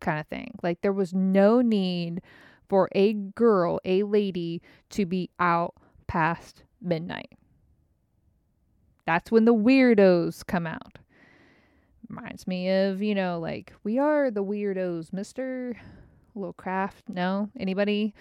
kind 0.00 0.20
of 0.20 0.26
thing. 0.26 0.54
Like 0.62 0.80
there 0.80 0.92
was 0.92 1.14
no 1.14 1.60
need 1.60 2.22
for 2.68 2.88
a 2.92 3.14
girl, 3.14 3.80
a 3.84 4.02
lady 4.02 4.62
to 4.90 5.06
be 5.06 5.30
out 5.40 5.74
past 6.06 6.62
midnight. 6.80 7.32
That's 9.06 9.30
when 9.30 9.44
the 9.44 9.54
weirdos 9.54 10.46
come 10.46 10.66
out. 10.66 10.98
Reminds 12.12 12.46
me 12.46 12.68
of, 12.70 13.02
you 13.02 13.14
know, 13.14 13.38
like 13.38 13.72
we 13.84 13.98
are 13.98 14.30
the 14.30 14.44
weirdos, 14.44 15.10
Mr. 15.12 15.74
Little 16.34 16.52
craft. 16.52 17.04
No? 17.08 17.48
Anybody? 17.58 18.14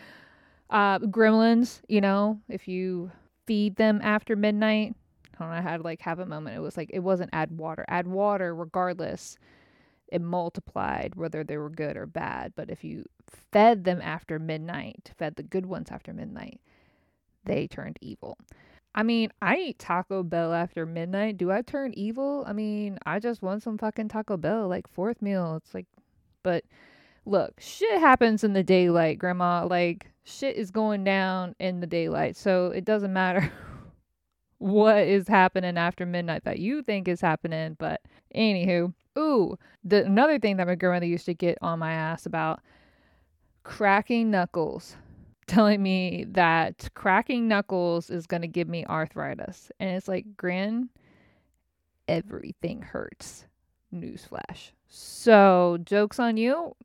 Uh 0.69 0.99
gremlins, 0.99 1.81
you 1.89 1.99
know, 1.99 2.39
if 2.47 2.69
you 2.69 3.11
feed 3.45 3.75
them 3.75 3.99
after 4.01 4.37
midnight, 4.37 4.95
I 5.35 5.43
don't 5.43 5.49
know, 5.49 5.57
I 5.57 5.61
had 5.61 5.83
like 5.83 6.01
have 6.01 6.19
a 6.19 6.25
moment. 6.25 6.55
It 6.55 6.61
was 6.61 6.77
like 6.77 6.89
it 6.93 6.99
wasn't 6.99 7.31
add 7.33 7.51
water. 7.51 7.83
Add 7.89 8.07
water 8.07 8.55
regardless. 8.55 9.37
It 10.07 10.21
multiplied 10.21 11.15
whether 11.15 11.43
they 11.43 11.57
were 11.57 11.69
good 11.69 11.97
or 11.97 12.05
bad. 12.05 12.53
But 12.55 12.69
if 12.69 12.85
you 12.85 13.05
fed 13.51 13.83
them 13.83 14.01
after 14.01 14.39
midnight, 14.39 15.11
fed 15.17 15.35
the 15.35 15.43
good 15.43 15.65
ones 15.65 15.89
after 15.91 16.13
midnight, 16.13 16.61
they 17.43 17.67
turned 17.67 17.97
evil. 18.01 18.37
I 18.93 19.03
mean, 19.03 19.31
I 19.41 19.57
eat 19.57 19.79
Taco 19.79 20.21
Bell 20.21 20.53
after 20.53 20.85
midnight. 20.85 21.37
Do 21.37 21.51
I 21.51 21.61
turn 21.61 21.93
evil? 21.93 22.43
I 22.45 22.53
mean, 22.53 22.99
I 23.05 23.19
just 23.19 23.41
want 23.41 23.63
some 23.63 23.77
fucking 23.77 24.09
Taco 24.09 24.37
Bell, 24.37 24.67
like 24.67 24.87
fourth 24.87 25.21
meal. 25.21 25.61
It's 25.63 25.73
like, 25.73 25.87
but 26.43 26.65
look, 27.25 27.59
shit 27.59 27.99
happens 27.99 28.43
in 28.43 28.53
the 28.53 28.63
daylight, 28.63 29.17
grandma. 29.17 29.65
Like, 29.65 30.11
shit 30.25 30.57
is 30.57 30.71
going 30.71 31.03
down 31.03 31.55
in 31.59 31.79
the 31.79 31.87
daylight. 31.87 32.35
So 32.35 32.67
it 32.67 32.83
doesn't 32.83 33.13
matter 33.13 33.51
what 34.57 34.99
is 34.99 35.27
happening 35.27 35.77
after 35.77 36.05
midnight 36.05 36.43
that 36.43 36.59
you 36.59 36.83
think 36.83 37.07
is 37.07 37.21
happening. 37.21 37.77
But 37.79 38.01
anywho, 38.35 38.93
ooh, 39.17 39.57
the 39.83 40.05
another 40.05 40.37
thing 40.37 40.57
that 40.57 40.67
my 40.67 40.75
grandmother 40.75 41.05
used 41.05 41.25
to 41.25 41.33
get 41.33 41.57
on 41.61 41.79
my 41.79 41.93
ass 41.93 42.25
about 42.25 42.59
cracking 43.63 44.31
knuckles, 44.31 44.95
telling 45.47 45.81
me 45.81 46.25
that 46.29 46.89
cracking 46.93 47.47
knuckles 47.47 48.09
is 48.09 48.27
gonna 48.27 48.47
give 48.47 48.67
me 48.67 48.85
arthritis, 48.85 49.71
and 49.79 49.89
it's 49.89 50.07
like, 50.07 50.37
Gran, 50.37 50.89
everything 52.07 52.81
hurts. 52.81 53.45
Newsflash. 53.93 54.71
So 54.87 55.77
jokes 55.83 56.19
on 56.19 56.37
you. 56.37 56.75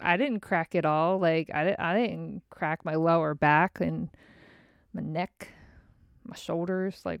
I 0.00 0.16
didn't 0.16 0.40
crack 0.40 0.74
it 0.74 0.84
all. 0.84 1.18
Like 1.18 1.50
I, 1.52 1.74
I 1.78 1.94
didn't 1.94 2.42
crack 2.50 2.84
my 2.84 2.94
lower 2.94 3.34
back 3.34 3.80
and 3.80 4.08
my 4.92 5.02
neck 5.02 5.48
my 6.24 6.36
shoulders, 6.36 7.00
like 7.04 7.20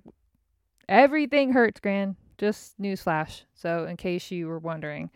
everything 0.88 1.52
hurts, 1.52 1.80
Gran. 1.80 2.16
Just 2.36 2.80
newsflash. 2.80 3.42
So 3.54 3.84
in 3.86 3.96
case 3.96 4.30
you 4.30 4.46
were 4.46 4.58
wondering. 4.60 5.10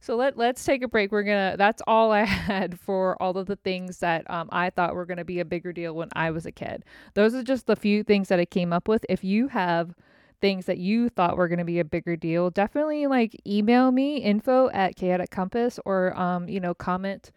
So 0.00 0.16
let 0.16 0.36
let's 0.36 0.64
take 0.64 0.82
a 0.82 0.88
break. 0.88 1.10
We're 1.10 1.24
gonna. 1.24 1.56
That's 1.58 1.82
all 1.86 2.12
I 2.12 2.24
had 2.24 2.78
for 2.78 3.20
all 3.20 3.36
of 3.36 3.46
the 3.46 3.56
things 3.56 3.98
that 3.98 4.28
um, 4.30 4.48
I 4.52 4.70
thought 4.70 4.94
were 4.94 5.06
gonna 5.06 5.24
be 5.24 5.40
a 5.40 5.44
bigger 5.44 5.72
deal 5.72 5.94
when 5.94 6.08
I 6.14 6.30
was 6.30 6.46
a 6.46 6.52
kid. 6.52 6.84
Those 7.14 7.34
are 7.34 7.42
just 7.42 7.66
the 7.66 7.76
few 7.76 8.02
things 8.02 8.28
that 8.28 8.38
I 8.38 8.44
came 8.44 8.72
up 8.72 8.88
with. 8.88 9.04
If 9.08 9.24
you 9.24 9.48
have 9.48 9.94
things 10.40 10.66
that 10.66 10.78
you 10.78 11.08
thought 11.08 11.36
were 11.36 11.48
gonna 11.48 11.64
be 11.64 11.80
a 11.80 11.84
bigger 11.84 12.16
deal, 12.16 12.50
definitely 12.50 13.06
like 13.06 13.40
email 13.46 13.90
me 13.90 14.18
info 14.18 14.70
at 14.70 14.94
chaotic 14.96 15.30
compass 15.30 15.80
or 15.84 16.16
um 16.18 16.48
you 16.48 16.60
know 16.60 16.74
comment 16.74 17.32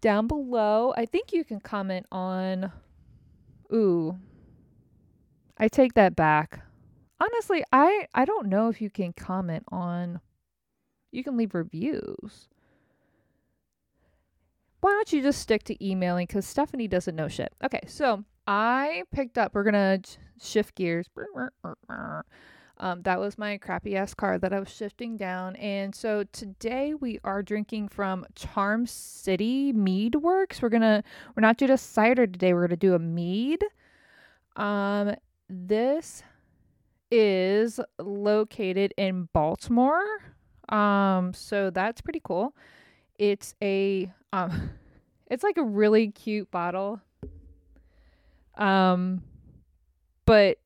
down 0.00 0.26
below. 0.26 0.94
I 0.96 1.04
think 1.04 1.32
you 1.32 1.44
can 1.44 1.60
comment 1.60 2.06
on. 2.10 2.72
Ooh, 3.72 4.18
I 5.58 5.68
take 5.68 5.94
that 5.94 6.16
back. 6.16 6.64
Honestly, 7.20 7.62
I 7.72 8.06
I 8.14 8.24
don't 8.24 8.48
know 8.48 8.68
if 8.70 8.80
you 8.80 8.88
can 8.88 9.12
comment 9.12 9.64
on 9.68 10.20
you 11.12 11.24
can 11.24 11.36
leave 11.36 11.54
reviews. 11.54 12.48
Why 14.80 14.92
don't 14.92 15.12
you 15.12 15.22
just 15.22 15.40
stick 15.40 15.62
to 15.64 15.86
emailing 15.86 16.26
cuz 16.26 16.46
Stephanie 16.46 16.88
doesn't 16.88 17.16
know 17.16 17.28
shit. 17.28 17.54
Okay, 17.62 17.82
so 17.86 18.24
I 18.46 19.04
picked 19.12 19.38
up 19.38 19.54
we're 19.54 19.64
going 19.64 20.00
to 20.02 20.18
shift 20.42 20.74
gears. 20.74 21.06
Um, 22.80 23.02
that 23.02 23.20
was 23.20 23.36
my 23.36 23.58
crappy 23.58 23.94
ass 23.94 24.14
car 24.14 24.38
that 24.38 24.54
I 24.54 24.58
was 24.58 24.70
shifting 24.70 25.18
down. 25.18 25.54
And 25.56 25.94
so 25.94 26.24
today 26.32 26.94
we 26.94 27.20
are 27.22 27.42
drinking 27.42 27.88
from 27.88 28.24
Charm 28.34 28.86
City 28.86 29.70
Mead 29.74 30.14
Works. 30.14 30.62
We're 30.62 30.70
gonna 30.70 31.04
we're 31.36 31.42
not 31.42 31.58
doing 31.58 31.72
a 31.72 31.76
cider 31.76 32.26
today. 32.26 32.54
We're 32.54 32.66
gonna 32.66 32.76
do 32.78 32.94
a 32.94 32.98
mead. 32.98 33.62
Um, 34.56 35.14
this 35.50 36.22
is 37.10 37.80
located 37.98 38.94
in 38.96 39.28
Baltimore. 39.34 40.22
Um, 40.70 41.34
so 41.34 41.70
that's 41.70 42.00
pretty 42.00 42.20
cool. 42.22 42.54
It's 43.18 43.54
a 43.62 44.10
um 44.32 44.70
it's 45.26 45.44
like 45.44 45.56
a 45.56 45.62
really 45.62 46.08
cute 46.10 46.50
bottle. 46.50 47.00
Um 48.56 49.22
but 50.24 50.58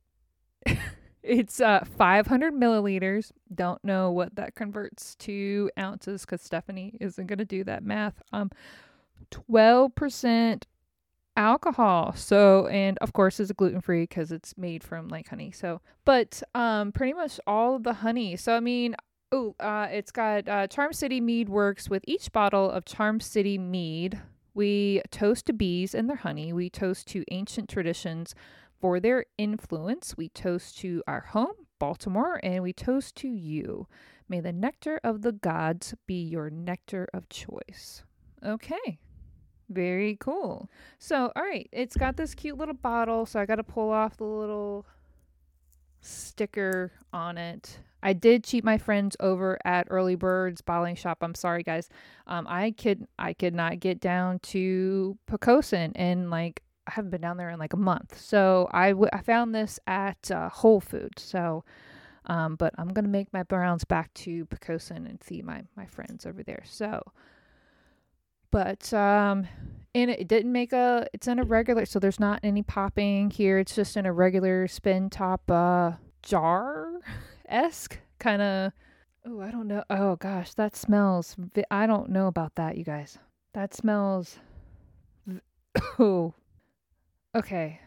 it's 1.22 1.60
uh 1.60 1.84
500 1.96 2.54
milliliters. 2.54 3.32
Don't 3.54 3.82
know 3.84 4.10
what 4.10 4.36
that 4.36 4.54
converts 4.54 5.14
to 5.16 5.70
ounces 5.78 6.22
because 6.22 6.42
Stephanie 6.42 6.96
isn't 7.00 7.26
gonna 7.26 7.44
do 7.44 7.64
that 7.64 7.82
math. 7.82 8.22
Um 8.32 8.50
12% 9.30 10.64
alcohol. 11.36 12.12
So, 12.16 12.66
and 12.68 12.98
of 12.98 13.12
course, 13.12 13.40
it's 13.40 13.52
gluten 13.52 13.80
free 13.80 14.02
because 14.02 14.32
it's 14.32 14.56
made 14.56 14.84
from 14.84 15.08
like 15.08 15.28
honey. 15.28 15.50
So, 15.50 15.80
but 16.04 16.42
um, 16.54 16.92
pretty 16.92 17.12
much 17.12 17.40
all 17.46 17.76
of 17.76 17.82
the 17.82 17.94
honey. 17.94 18.36
So, 18.36 18.54
I 18.54 18.60
mean, 18.60 18.94
oh, 19.34 19.54
uh, 19.58 19.88
it's 19.90 20.12
got 20.12 20.48
uh, 20.48 20.66
Charm 20.68 20.92
City 20.92 21.20
Mead 21.20 21.48
works 21.48 21.90
with 21.90 22.04
each 22.06 22.30
bottle 22.32 22.70
of 22.70 22.84
Charm 22.84 23.20
City 23.20 23.58
Mead. 23.58 24.20
We 24.54 25.02
toast 25.10 25.46
to 25.46 25.52
bees 25.52 25.94
and 25.94 26.08
their 26.08 26.16
honey. 26.16 26.52
We 26.52 26.70
toast 26.70 27.08
to 27.08 27.24
ancient 27.32 27.68
traditions 27.68 28.34
for 28.80 29.00
their 29.00 29.26
influence. 29.36 30.16
We 30.16 30.28
toast 30.28 30.78
to 30.78 31.02
our 31.08 31.20
home, 31.20 31.66
Baltimore, 31.80 32.38
and 32.44 32.62
we 32.62 32.72
toast 32.72 33.16
to 33.16 33.28
you. 33.28 33.88
May 34.28 34.40
the 34.40 34.52
nectar 34.52 35.00
of 35.02 35.22
the 35.22 35.32
gods 35.32 35.94
be 36.06 36.22
your 36.22 36.48
nectar 36.48 37.08
of 37.12 37.28
choice. 37.28 38.04
Okay, 38.44 38.98
very 39.68 40.16
cool. 40.20 40.70
So, 40.98 41.32
all 41.34 41.42
right, 41.42 41.68
it's 41.72 41.96
got 41.96 42.16
this 42.16 42.34
cute 42.34 42.56
little 42.56 42.74
bottle. 42.74 43.26
So 43.26 43.40
I 43.40 43.46
got 43.46 43.56
to 43.56 43.64
pull 43.64 43.90
off 43.90 44.16
the 44.16 44.24
little 44.24 44.86
sticker 46.00 46.92
on 47.12 47.36
it. 47.36 47.80
I 48.04 48.12
did 48.12 48.44
cheat 48.44 48.62
my 48.64 48.78
friends 48.78 49.16
over 49.18 49.58
at 49.64 49.88
Early 49.90 50.14
Birds 50.14 50.60
Bottling 50.60 50.94
Shop. 50.94 51.18
I'm 51.22 51.34
sorry, 51.34 51.62
guys. 51.62 51.88
Um, 52.26 52.46
I 52.48 52.72
could 52.72 53.06
I 53.18 53.32
could 53.32 53.54
not 53.54 53.80
get 53.80 53.98
down 54.00 54.38
to 54.40 55.18
Poquoson, 55.26 55.92
and 55.96 56.30
like 56.30 56.62
I 56.86 56.92
haven't 56.92 57.10
been 57.10 57.22
down 57.22 57.38
there 57.38 57.50
in 57.50 57.58
like 57.58 57.72
a 57.72 57.78
month. 57.78 58.20
So 58.20 58.68
I, 58.72 58.90
w- 58.90 59.08
I 59.12 59.22
found 59.22 59.54
this 59.54 59.80
at 59.86 60.30
uh, 60.30 60.50
Whole 60.50 60.80
Foods. 60.80 61.22
So, 61.22 61.64
um, 62.26 62.56
but 62.56 62.74
I'm 62.78 62.88
gonna 62.88 63.08
make 63.08 63.32
my 63.32 63.42
rounds 63.50 63.84
back 63.84 64.12
to 64.14 64.44
Poquoson 64.46 65.08
and 65.08 65.18
see 65.24 65.42
my 65.42 65.64
my 65.74 65.86
friends 65.86 66.26
over 66.26 66.42
there. 66.42 66.62
So 66.66 67.02
but 68.54 68.92
um 68.92 69.48
and 69.96 70.12
it 70.12 70.28
didn't 70.28 70.52
make 70.52 70.72
a 70.72 71.08
it's 71.12 71.26
in 71.26 71.40
a 71.40 71.42
regular 71.42 71.84
so 71.84 71.98
there's 71.98 72.20
not 72.20 72.38
any 72.44 72.62
popping 72.62 73.28
here 73.28 73.58
it's 73.58 73.74
just 73.74 73.96
in 73.96 74.06
a 74.06 74.12
regular 74.12 74.68
spin 74.68 75.10
top 75.10 75.50
uh 75.50 75.90
jar 76.22 77.00
esque 77.48 77.98
kind 78.18 78.42
of 78.42 78.72
oh 79.26 79.40
i 79.40 79.50
don't 79.50 79.68
know 79.68 79.82
oh 79.90 80.16
gosh 80.16 80.54
that 80.54 80.76
smells 80.76 81.36
i 81.70 81.86
don't 81.86 82.10
know 82.10 82.26
about 82.26 82.54
that 82.54 82.76
you 82.76 82.84
guys 82.84 83.18
that 83.52 83.74
smells 83.74 84.38
oh 85.98 86.34
okay 87.34 87.80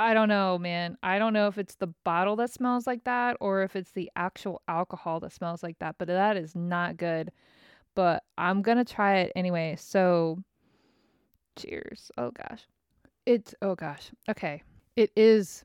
I 0.00 0.14
don't 0.14 0.28
know, 0.28 0.58
man. 0.58 0.96
I 1.02 1.18
don't 1.18 1.32
know 1.32 1.48
if 1.48 1.58
it's 1.58 1.74
the 1.74 1.88
bottle 2.04 2.36
that 2.36 2.52
smells 2.52 2.86
like 2.86 3.02
that 3.02 3.36
or 3.40 3.64
if 3.64 3.74
it's 3.74 3.90
the 3.90 4.08
actual 4.14 4.62
alcohol 4.68 5.18
that 5.18 5.32
smells 5.32 5.60
like 5.60 5.76
that, 5.80 5.96
but 5.98 6.06
that 6.06 6.36
is 6.36 6.54
not 6.54 6.96
good 6.96 7.32
but 7.98 8.22
I'm 8.38 8.62
gonna 8.62 8.84
try 8.84 9.16
it 9.22 9.32
anyway. 9.34 9.74
So, 9.76 10.38
cheers. 11.56 12.12
Oh 12.16 12.30
gosh, 12.30 12.62
it's 13.26 13.56
oh 13.60 13.74
gosh. 13.74 14.12
Okay, 14.30 14.62
it 14.94 15.10
is. 15.16 15.64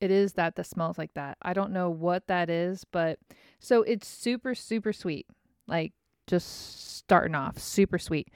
It 0.00 0.10
is 0.10 0.34
that 0.34 0.56
that 0.56 0.66
smells 0.66 0.98
like 0.98 1.14
that. 1.14 1.38
I 1.42 1.52
don't 1.52 1.72
know 1.72 1.90
what 1.90 2.26
that 2.26 2.50
is, 2.50 2.84
but 2.84 3.18
So 3.60 3.82
it's 3.82 4.06
super, 4.06 4.54
super 4.54 4.92
sweet. 4.92 5.26
Like 5.66 5.92
just 6.26 6.98
starting 6.98 7.34
off, 7.34 7.58
super 7.58 7.98
sweet. 7.98 8.28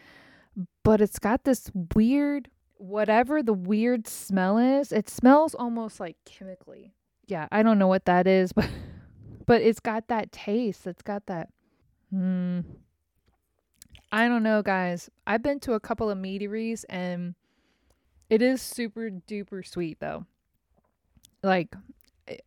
But 0.83 1.01
it's 1.01 1.19
got 1.19 1.45
this 1.45 1.71
weird, 1.95 2.49
whatever 2.77 3.43
the 3.43 3.53
weird 3.53 4.07
smell 4.07 4.59
is, 4.59 4.93
it 4.93 5.09
smells 5.09 5.55
almost 5.55 6.01
like 6.01 6.17
chemically. 6.25 6.95
Yeah, 7.27 7.47
I 7.53 7.63
don't 7.63 7.79
know 7.79 7.89
what 7.89 8.07
that 8.07 8.27
is, 8.27 8.53
but 8.55 8.69
but 9.47 9.63
it's 9.63 9.81
got 9.81 10.09
that 10.09 10.33
taste. 10.33 10.87
It's 10.87 11.03
got 11.03 11.27
that 11.27 11.49
hmm. 12.11 12.61
I 14.11 14.27
don't 14.29 14.43
know, 14.43 14.63
guys. 14.63 15.11
I've 15.27 15.43
been 15.43 15.61
to 15.61 15.75
a 15.75 15.81
couple 15.81 16.11
of 16.11 16.17
meaderies 16.17 16.85
and 16.85 17.35
it 18.31 18.41
is 18.43 18.63
super 18.63 19.11
duper 19.11 19.67
sweet 19.67 20.01
though. 20.01 20.27
Like 21.43 21.75
eh, 22.27 22.39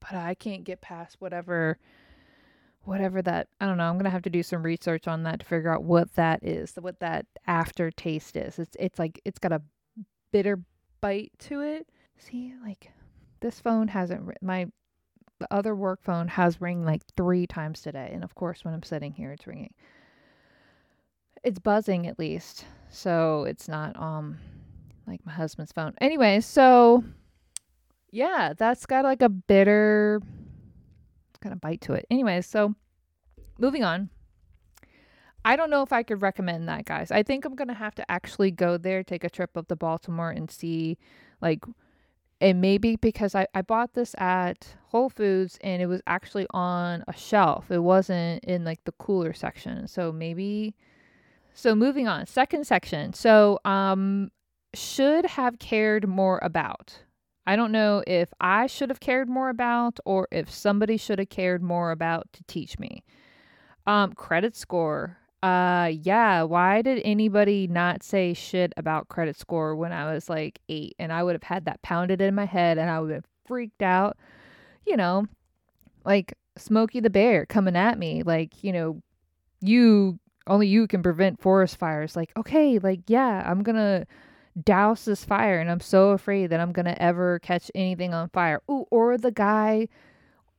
but 0.00 0.14
I 0.14 0.34
can't 0.34 0.64
get 0.64 0.80
past 0.80 1.16
whatever 1.20 1.78
whatever 2.84 3.22
that 3.22 3.48
I 3.60 3.66
don't 3.66 3.78
know. 3.78 3.84
I'm 3.84 3.98
gonna 3.98 4.10
have 4.10 4.22
to 4.22 4.30
do 4.30 4.42
some 4.42 4.62
research 4.62 5.06
on 5.06 5.22
that 5.24 5.40
to 5.40 5.46
figure 5.46 5.72
out 5.72 5.84
what 5.84 6.14
that 6.14 6.44
is, 6.44 6.74
what 6.80 7.00
that 7.00 7.26
aftertaste 7.46 8.36
is. 8.36 8.58
It's 8.58 8.76
it's 8.78 8.98
like 8.98 9.20
it's 9.24 9.38
got 9.38 9.52
a 9.52 9.62
bitter 10.32 10.60
bite 11.00 11.32
to 11.40 11.60
it. 11.60 11.88
See, 12.18 12.54
like 12.64 12.90
this 13.40 13.60
phone 13.60 13.88
hasn't 13.88 14.30
my 14.42 14.66
the 15.38 15.52
other 15.52 15.74
work 15.74 16.02
phone 16.02 16.28
has 16.28 16.60
ring 16.60 16.84
like 16.84 17.02
three 17.16 17.46
times 17.46 17.82
today, 17.82 18.10
and 18.12 18.24
of 18.24 18.34
course 18.34 18.64
when 18.64 18.74
I'm 18.74 18.82
sitting 18.82 19.12
here, 19.12 19.32
it's 19.32 19.46
ringing. 19.46 19.74
It's 21.42 21.58
buzzing 21.58 22.06
at 22.06 22.18
least, 22.18 22.64
so 22.88 23.44
it's 23.44 23.68
not 23.68 23.98
um 24.00 24.38
like 25.06 25.24
my 25.26 25.32
husband's 25.32 25.72
phone. 25.72 25.94
Anyway, 26.00 26.40
so 26.40 27.04
yeah, 28.12 28.52
that's 28.56 28.86
got 28.86 29.04
like 29.04 29.22
a 29.22 29.28
bitter 29.28 30.20
kind 31.40 31.52
of 31.52 31.60
bite 31.60 31.80
to 31.82 31.94
it. 31.94 32.06
Anyway, 32.10 32.40
so 32.42 32.74
moving 33.58 33.82
on. 33.82 34.10
I 35.44 35.56
don't 35.56 35.70
know 35.70 35.82
if 35.82 35.92
I 35.92 36.04
could 36.04 36.22
recommend 36.22 36.68
that, 36.68 36.84
guys. 36.84 37.10
I 37.10 37.24
think 37.24 37.44
I'm 37.44 37.56
gonna 37.56 37.74
have 37.74 37.96
to 37.96 38.10
actually 38.10 38.52
go 38.52 38.76
there, 38.76 39.02
take 39.02 39.24
a 39.24 39.30
trip 39.30 39.56
up 39.56 39.66
to 39.68 39.76
Baltimore, 39.76 40.30
and 40.30 40.48
see, 40.48 40.98
like, 41.40 41.64
and 42.40 42.60
maybe 42.60 42.96
because 42.96 43.34
I 43.34 43.48
I 43.54 43.62
bought 43.62 43.94
this 43.94 44.14
at 44.18 44.76
Whole 44.88 45.08
Foods 45.08 45.58
and 45.62 45.82
it 45.82 45.86
was 45.86 46.02
actually 46.06 46.46
on 46.50 47.02
a 47.08 47.16
shelf. 47.16 47.70
It 47.70 47.80
wasn't 47.80 48.44
in 48.44 48.64
like 48.64 48.84
the 48.84 48.92
cooler 48.92 49.32
section. 49.32 49.88
So 49.88 50.12
maybe. 50.12 50.74
So 51.54 51.74
moving 51.74 52.08
on, 52.08 52.26
second 52.26 52.66
section. 52.66 53.12
So 53.12 53.58
um, 53.64 54.30
should 54.74 55.26
have 55.26 55.58
cared 55.58 56.08
more 56.08 56.38
about. 56.42 57.00
I 57.46 57.56
don't 57.56 57.72
know 57.72 58.02
if 58.06 58.32
I 58.40 58.66
should 58.66 58.90
have 58.90 59.00
cared 59.00 59.28
more 59.28 59.48
about 59.48 59.98
or 60.04 60.28
if 60.30 60.50
somebody 60.50 60.96
should 60.96 61.18
have 61.18 61.28
cared 61.28 61.62
more 61.62 61.90
about 61.90 62.32
to 62.34 62.44
teach 62.44 62.78
me. 62.78 63.02
Um, 63.86 64.12
credit 64.12 64.54
score. 64.54 65.18
Uh, 65.42 65.90
yeah. 65.92 66.42
Why 66.44 66.82
did 66.82 67.02
anybody 67.04 67.66
not 67.66 68.04
say 68.04 68.32
shit 68.32 68.72
about 68.76 69.08
credit 69.08 69.36
score 69.36 69.74
when 69.74 69.92
I 69.92 70.12
was 70.12 70.28
like 70.28 70.60
eight? 70.68 70.94
And 71.00 71.12
I 71.12 71.24
would 71.24 71.34
have 71.34 71.42
had 71.42 71.64
that 71.64 71.82
pounded 71.82 72.20
in 72.20 72.34
my 72.34 72.44
head 72.44 72.78
and 72.78 72.88
I 72.88 73.00
would 73.00 73.10
have 73.10 73.26
freaked 73.44 73.82
out. 73.82 74.16
You 74.86 74.96
know, 74.96 75.26
like 76.04 76.34
Smokey 76.56 77.00
the 77.00 77.10
Bear 77.10 77.46
coming 77.46 77.76
at 77.76 77.98
me, 77.98 78.22
like, 78.22 78.62
you 78.62 78.72
know, 78.72 79.00
you 79.60 80.18
only 80.46 80.66
you 80.66 80.86
can 80.86 81.02
prevent 81.02 81.40
forest 81.40 81.76
fires. 81.76 82.16
Like, 82.16 82.32
okay, 82.36 82.78
like, 82.78 83.00
yeah, 83.08 83.42
I'm 83.44 83.62
gonna 83.62 84.06
douse 84.60 85.04
this 85.04 85.24
fire 85.24 85.60
and 85.60 85.70
I'm 85.70 85.80
so 85.80 86.10
afraid 86.10 86.48
that 86.48 86.60
I'm 86.60 86.72
going 86.72 86.86
to 86.86 87.00
ever 87.00 87.38
catch 87.38 87.70
anything 87.74 88.12
on 88.12 88.28
fire. 88.30 88.62
Ooh, 88.70 88.86
or 88.90 89.16
the 89.16 89.30
guy 89.30 89.88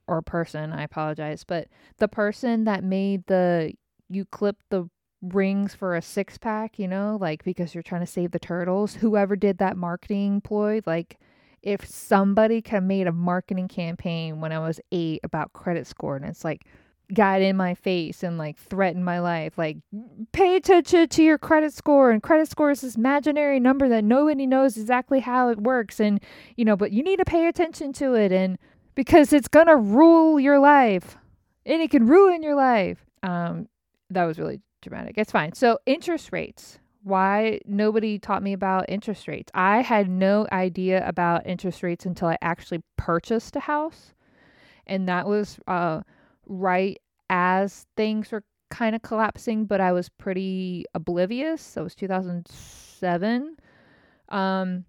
or 0.08 0.22
person, 0.22 0.72
I 0.74 0.84
apologize, 0.84 1.44
but 1.44 1.68
the 1.98 2.08
person 2.08 2.66
that 2.66 2.84
made 2.84 3.26
the 3.28 3.74
you 4.10 4.26
clip 4.26 4.58
the 4.70 4.90
rings 5.22 5.74
for 5.74 5.96
a 5.96 6.02
six 6.02 6.38
pack, 6.38 6.78
you 6.78 6.88
know, 6.88 7.18
like 7.20 7.44
because 7.44 7.74
you're 7.74 7.84
trying 7.84 8.02
to 8.02 8.08
save 8.08 8.32
the 8.32 8.40
turtles, 8.40 8.96
whoever 8.96 9.36
did 9.36 9.60
that 9.60 9.78
marketing 9.78 10.42
ploy, 10.42 10.82
like 10.86 11.18
if 11.62 11.86
somebody 11.88 12.62
could 12.62 12.74
have 12.74 12.84
made 12.84 13.08
a 13.08 13.12
marketing 13.12 13.70
campaign 13.70 14.42
when 14.42 14.52
I 14.52 14.60
was 14.60 14.82
8 14.92 15.22
about 15.24 15.54
credit 15.54 15.88
score 15.88 16.18
and 16.18 16.26
it's 16.26 16.44
like 16.44 16.66
got 17.12 17.42
in 17.42 17.58
my 17.58 17.74
face 17.74 18.24
and 18.24 18.38
like 18.38 18.58
threatened 18.58 19.06
my 19.06 19.20
life. 19.20 19.58
Like, 19.58 19.78
pay 20.32 20.56
attention 20.56 21.08
to 21.08 21.24
your 21.24 21.38
credit 21.38 21.74
score. 21.74 22.12
And 22.12 22.22
credit 22.22 22.50
score 22.50 22.72
is 22.72 22.82
this 22.82 22.96
imaginary 22.96 23.60
number 23.60 23.90
that 23.90 24.04
nobody 24.04 24.46
knows 24.46 24.78
exactly 24.78 25.20
how 25.20 25.50
it 25.50 25.62
works. 25.62 26.00
And, 26.00 26.20
you 26.56 26.66
know, 26.66 26.76
but 26.76 26.92
you 26.92 27.04
need 27.04 27.18
to 27.18 27.26
pay 27.26 27.48
attention 27.48 27.94
to 27.94 28.14
it. 28.14 28.32
And 28.32 28.58
because 28.96 29.34
it's 29.34 29.48
to 29.48 29.76
rule 29.76 30.40
your 30.40 30.60
life 30.60 31.18
and 31.66 31.82
it 31.82 31.92
can 31.92 32.08
ruin 32.08 32.44
your 32.44 32.56
life. 32.56 33.06
Um, 33.22 33.68
that 34.10 34.26
was 34.26 34.38
really 34.38 34.62
dramatic. 34.82 35.16
It's 35.18 35.32
fine. 35.32 35.54
So, 35.54 35.80
interest 35.86 36.30
rates. 36.32 36.80
Why 37.06 37.60
nobody 37.66 38.18
taught 38.18 38.44
me 38.44 38.54
about 38.54 38.86
interest 38.88 39.28
rates? 39.28 39.52
I 39.54 39.82
had 39.82 40.10
no 40.10 40.48
idea 40.54 41.06
about 41.06 41.46
interest 41.46 41.84
rates 41.84 42.06
until 42.06 42.30
I 42.30 42.38
actually 42.42 42.82
purchased 42.96 43.58
a 43.58 43.60
house. 43.60 44.14
And 44.88 45.10
that 45.10 45.28
was, 45.28 45.60
uh, 45.68 46.02
right 46.48 47.00
as 47.30 47.86
things 47.96 48.32
were 48.32 48.44
kind 48.70 48.96
of 48.96 49.02
collapsing, 49.02 49.66
but 49.66 49.82
I 49.82 49.92
was 49.92 50.10
pretty 50.10 50.86
oblivious. 50.94 51.74
That 51.74 51.84
was 51.84 51.96
2007. 51.96 53.58
Um, 54.30 54.86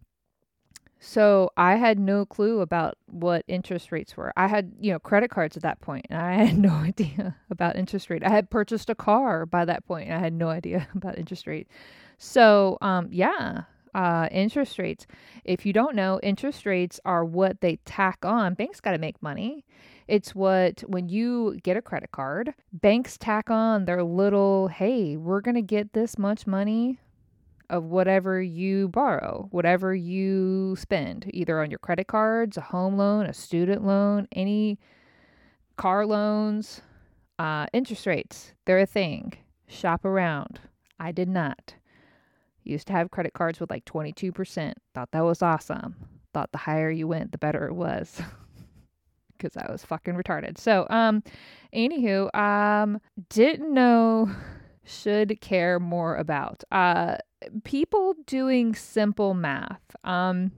so 1.07 1.51
I 1.59 1.77
had 1.77 1.99
no 1.99 2.25
clue 2.25 2.61
about 2.61 2.97
what 3.07 3.45
interest 3.47 3.93
rates 3.93 4.17
were. 4.17 4.33
I 4.39 4.49
had, 4.49 4.73
you 4.81 4.91
know, 4.91 4.99
credit 4.99 5.31
cards 5.31 5.55
at 5.55 5.63
that 5.63 5.81
point, 5.81 6.07
and 6.09 6.19
I 6.19 6.33
had 6.45 6.59
no 6.59 6.71
idea 6.71 7.37
about 7.51 7.77
interest 7.77 8.09
rate. 8.09 8.25
I 8.25 8.31
had 8.31 8.49
purchased 8.49 8.89
a 8.89 8.95
car 8.95 9.45
by 9.45 9.67
that 9.67 9.85
point, 9.87 10.09
and 10.09 10.17
I 10.17 10.21
had 10.21 10.33
no 10.33 10.49
idea 10.49 10.89
about 10.95 11.19
interest 11.19 11.47
rate. 11.47 11.69
So, 12.17 12.79
um, 12.81 13.09
yeah, 13.13 13.65
uh, 13.95 14.29
interest 14.33 14.79
rates. 14.79 15.07
If 15.45 15.67
you 15.67 15.75
don't 15.75 15.95
know, 15.95 16.21
interest 16.23 16.65
rates 16.65 16.99
are 17.05 17.25
what 17.25 17.61
they 17.61 17.77
tack 17.85 18.25
on. 18.25 18.55
Banks 18.55 18.81
got 18.81 18.93
to 18.93 18.99
make 18.99 19.23
money. 19.23 19.65
It's 20.07 20.35
what, 20.35 20.81
when 20.87 21.09
you 21.09 21.59
get 21.63 21.77
a 21.77 21.83
credit 21.83 22.13
card, 22.13 22.55
banks 22.73 23.17
tack 23.17 23.51
on 23.51 23.87
their 23.87 24.03
little, 24.03 24.69
hey, 24.69 25.17
we're 25.17 25.41
going 25.41 25.55
to 25.55 25.63
get 25.63 25.95
this 25.95 26.19
much 26.19 26.47
money 26.47 26.99
of 27.71 27.85
whatever 27.85 28.43
you 28.43 28.89
borrow, 28.89 29.49
whatever 29.51 29.95
you 29.95 30.77
spend, 30.77 31.31
either 31.33 31.61
on 31.63 31.71
your 31.71 31.79
credit 31.79 32.07
cards, 32.07 32.59
a 32.59 32.61
home 32.61 32.97
loan, 32.97 33.27
a 33.27 33.33
student 33.33 33.85
loan, 33.85 34.29
any 34.33 34.79
car 35.77 36.05
loans, 36.05 36.83
uh, 37.39 37.67
interest 37.73 38.07
rates. 38.07 38.53
They're 38.67 38.81
a 38.81 38.87
thing. 38.87 39.33
Shop 39.67 40.05
around. 40.05 40.61
I 41.01 41.13
did 41.13 41.29
not. 41.29 41.75
Used 42.63 42.87
to 42.89 42.93
have 42.93 43.11
credit 43.11 43.33
cards 43.33 43.59
with 43.59 43.71
like 43.71 43.85
22%. 43.87 44.75
Thought 44.95 45.11
that 45.13 45.25
was 45.25 45.43
awesome. 45.43 45.97
Thought 46.33 46.53
the 46.53 46.59
higher 46.59 46.91
you 46.91 47.09
went, 47.09 47.33
the 47.33 47.39
better 47.39 47.67
it 47.67 47.75
was. 47.75 48.21
because 49.45 49.57
I 49.57 49.71
was 49.71 49.85
fucking 49.85 50.15
retarded. 50.15 50.59
So, 50.59 50.87
um, 50.91 51.23
anywho, 51.75 52.35
um, 52.35 53.01
didn't 53.29 53.73
know 53.73 54.31
should 54.85 55.41
care 55.41 55.81
more 55.81 56.17
about 56.17 56.63
uh 56.71 57.17
people 57.65 58.15
doing 58.27 58.75
simple 58.75 59.35
math. 59.35 59.81
Um, 60.05 60.53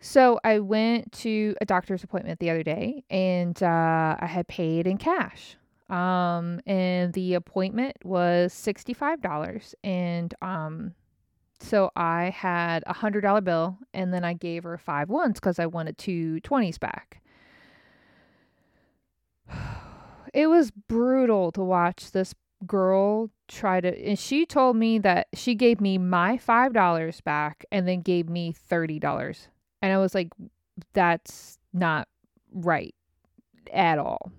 so 0.00 0.40
I 0.42 0.58
went 0.58 1.12
to 1.12 1.54
a 1.60 1.64
doctor's 1.64 2.02
appointment 2.02 2.40
the 2.40 2.50
other 2.50 2.64
day, 2.64 3.04
and 3.08 3.60
uh, 3.62 4.16
I 4.18 4.26
had 4.26 4.48
paid 4.48 4.86
in 4.86 4.98
cash. 4.98 5.56
Um, 5.88 6.60
and 6.66 7.12
the 7.12 7.34
appointment 7.34 7.96
was 8.04 8.52
sixty 8.52 8.94
five 8.94 9.20
dollars, 9.20 9.74
and 9.84 10.34
um, 10.42 10.94
so 11.60 11.90
I 11.94 12.30
had 12.30 12.82
a 12.86 12.92
hundred 12.92 13.20
dollar 13.20 13.42
bill, 13.42 13.78
and 13.94 14.12
then 14.12 14.24
I 14.24 14.32
gave 14.32 14.64
her 14.64 14.78
five 14.78 15.08
ones 15.08 15.34
because 15.34 15.58
I 15.58 15.66
wanted 15.66 15.98
two 15.98 16.40
twenties 16.40 16.78
back. 16.78 17.21
It 20.32 20.46
was 20.46 20.70
brutal 20.70 21.52
to 21.52 21.62
watch 21.62 22.10
this 22.12 22.34
girl 22.66 23.28
try 23.48 23.80
to 23.80 24.08
and 24.08 24.18
she 24.18 24.46
told 24.46 24.76
me 24.76 24.98
that 24.98 25.26
she 25.34 25.54
gave 25.54 25.80
me 25.80 25.98
my 25.98 26.38
five 26.38 26.72
dollars 26.72 27.20
back 27.20 27.64
and 27.72 27.86
then 27.86 28.00
gave 28.00 28.28
me 28.28 28.52
thirty 28.52 28.98
dollars. 28.98 29.48
And 29.80 29.92
i 29.92 29.98
was 29.98 30.14
like 30.14 30.28
that's 30.94 31.58
not 31.72 32.08
right 32.52 32.94
at 33.72 33.98
all. 33.98 34.32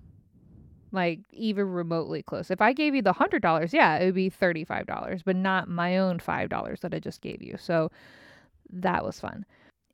Like 0.90 1.20
even 1.32 1.68
remotely 1.70 2.22
close. 2.22 2.50
If 2.50 2.60
i 2.60 2.72
gave 2.72 2.94
you 2.94 3.02
the 3.02 3.12
hundred 3.12 3.42
dollars 3.42 3.72
yeah 3.72 3.96
it 3.96 4.06
would 4.06 4.14
be 4.14 4.30
thirty 4.30 4.64
five 4.64 4.86
dollars 4.86 5.22
but 5.22 5.36
not 5.36 5.68
my 5.68 5.98
own 5.98 6.18
five 6.18 6.48
dollars 6.48 6.80
that 6.80 6.94
i 6.94 6.98
just 6.98 7.20
gave 7.20 7.42
you. 7.42 7.56
So 7.58 7.90
that 8.72 9.04
was 9.04 9.20
fun. 9.20 9.44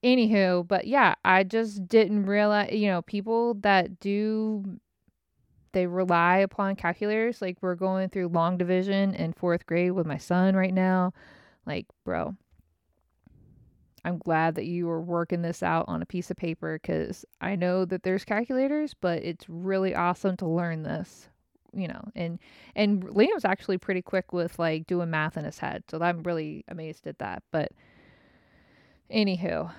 Anywho 0.05 0.67
but 0.67 0.87
yeah 0.87 1.15
i 1.25 1.43
just 1.43 1.87
didn't 1.89 2.25
realize 2.25 2.73
you 2.73 2.87
know 2.87 3.03
people 3.03 3.55
that 3.55 4.01
do 4.01 4.81
they 5.73 5.87
rely 5.87 6.39
upon 6.39 6.77
calculators. 6.77 7.41
Like 7.41 7.59
we're 7.61 7.75
going 7.75 8.09
through 8.09 8.29
long 8.29 8.57
division 8.57 9.15
in 9.15 9.33
fourth 9.33 9.67
grade 9.67 9.93
with 9.93 10.07
my 10.07 10.19
son 10.19 10.55
right 10.57 10.75
now. 10.75 11.13
Like, 11.67 11.87
bro, 12.05 12.37
I'm 14.05 14.19
glad 14.19 14.55
that 14.55 14.67
you 14.67 14.89
are 14.89 15.01
working 15.01 15.43
this 15.43 15.63
out 15.63 15.85
on 15.89 16.03
a 16.03 16.07
piece 16.07 16.31
of 16.31 16.37
paper 16.37 16.79
because 16.81 17.25
I 17.41 17.57
know 17.57 17.85
that 17.85 18.03
there's 18.03 18.25
calculators, 18.25 18.95
but 18.95 19.23
it's 19.23 19.49
really 19.49 19.95
awesome 19.95 20.37
to 20.39 20.47
learn 20.47 20.83
this, 20.83 21.29
you 21.75 21.87
know. 21.87 22.03
And 22.15 22.39
and 22.75 23.05
Liam's 23.05 23.45
actually 23.45 23.79
pretty 23.79 24.03
quick 24.03 24.33
with 24.33 24.59
like 24.59 24.87
doing 24.87 25.11
math 25.11 25.37
in 25.37 25.45
his 25.45 25.59
head, 25.59 25.85
so 25.89 26.01
I'm 26.01 26.23
really 26.23 26.65
amazed 26.69 27.07
at 27.07 27.19
that. 27.19 27.43
But 27.51 27.73
anywho, 29.11 29.71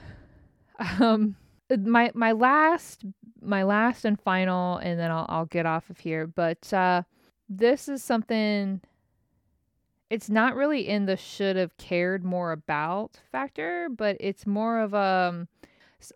um, 0.99 1.35
my 1.77 2.11
my 2.13 2.31
last 2.31 3.05
my 3.41 3.63
last 3.63 4.05
and 4.05 4.19
final, 4.19 4.77
and 4.77 4.99
then 4.99 5.11
I'll 5.11 5.25
I'll 5.29 5.45
get 5.45 5.65
off 5.65 5.89
of 5.89 5.99
here. 5.99 6.27
But 6.27 6.71
uh, 6.73 7.03
this 7.49 7.87
is 7.87 8.03
something 8.03 8.81
it's 10.09 10.29
not 10.29 10.55
really 10.55 10.87
in 10.87 11.05
the 11.05 11.15
should 11.15 11.55
have 11.55 11.77
cared 11.77 12.23
more 12.23 12.51
about 12.51 13.19
factor, 13.31 13.87
but 13.89 14.17
it's 14.19 14.45
more 14.45 14.79
of 14.79 14.93
a. 14.93 15.47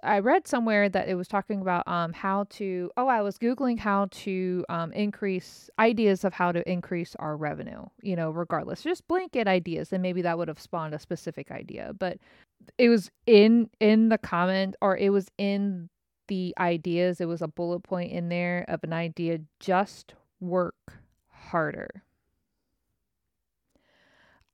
I 0.03 0.19
read 0.19 0.47
somewhere 0.47 0.89
that 0.89 1.07
it 1.07 1.15
was 1.15 1.27
talking 1.27 1.61
about 1.61 1.87
um 1.87 2.13
how 2.13 2.45
to. 2.51 2.91
Oh, 2.97 3.07
I 3.07 3.21
was 3.21 3.37
googling 3.37 3.79
how 3.79 4.07
to 4.11 4.65
um 4.69 4.91
increase 4.93 5.69
ideas 5.79 6.23
of 6.23 6.33
how 6.33 6.51
to 6.51 6.67
increase 6.69 7.15
our 7.19 7.37
revenue. 7.37 7.85
You 8.01 8.15
know, 8.15 8.31
regardless, 8.31 8.81
just 8.83 9.07
blanket 9.07 9.47
ideas, 9.47 9.93
and 9.93 10.01
maybe 10.01 10.21
that 10.23 10.37
would 10.37 10.47
have 10.47 10.59
spawned 10.59 10.93
a 10.95 10.99
specific 10.99 11.51
idea. 11.51 11.93
But 11.97 12.17
it 12.77 12.89
was 12.89 13.11
in 13.27 13.69
in 13.79 14.09
the 14.09 14.17
comment, 14.17 14.75
or 14.81 14.97
it 14.97 15.09
was 15.11 15.27
in 15.37 15.89
the 16.27 16.53
ideas. 16.59 17.21
It 17.21 17.27
was 17.27 17.41
a 17.41 17.47
bullet 17.47 17.81
point 17.81 18.11
in 18.11 18.29
there 18.29 18.65
of 18.67 18.83
an 18.83 18.93
idea. 18.93 19.39
Just 19.59 20.15
work 20.39 20.99
harder. 21.29 22.04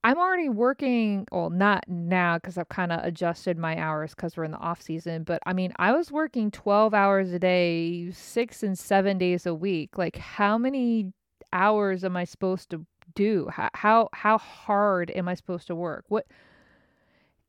I'm 0.03 0.17
already 0.17 0.49
working, 0.49 1.27
well, 1.31 1.51
not 1.51 1.87
now 1.87 2.37
because 2.37 2.57
I've 2.57 2.69
kind 2.69 2.91
of 2.91 3.03
adjusted 3.03 3.57
my 3.57 3.77
hours 3.77 4.15
because 4.15 4.35
we're 4.35 4.45
in 4.45 4.51
the 4.51 4.57
off 4.57 4.81
season. 4.81 5.23
But 5.23 5.41
I 5.45 5.53
mean, 5.53 5.73
I 5.77 5.91
was 5.91 6.11
working 6.11 6.49
12 6.49 6.93
hours 6.93 7.31
a 7.31 7.39
day, 7.39 8.09
six 8.11 8.63
and 8.63 8.77
seven 8.77 9.19
days 9.19 9.45
a 9.45 9.53
week. 9.53 9.97
Like, 9.97 10.17
how 10.17 10.57
many 10.57 11.13
hours 11.53 12.03
am 12.03 12.17
I 12.17 12.23
supposed 12.23 12.71
to 12.71 12.85
do? 13.13 13.49
How 13.51 13.69
how, 13.73 14.09
how 14.13 14.37
hard 14.39 15.11
am 15.11 15.27
I 15.27 15.35
supposed 15.35 15.67
to 15.67 15.75
work? 15.75 16.05
What? 16.07 16.25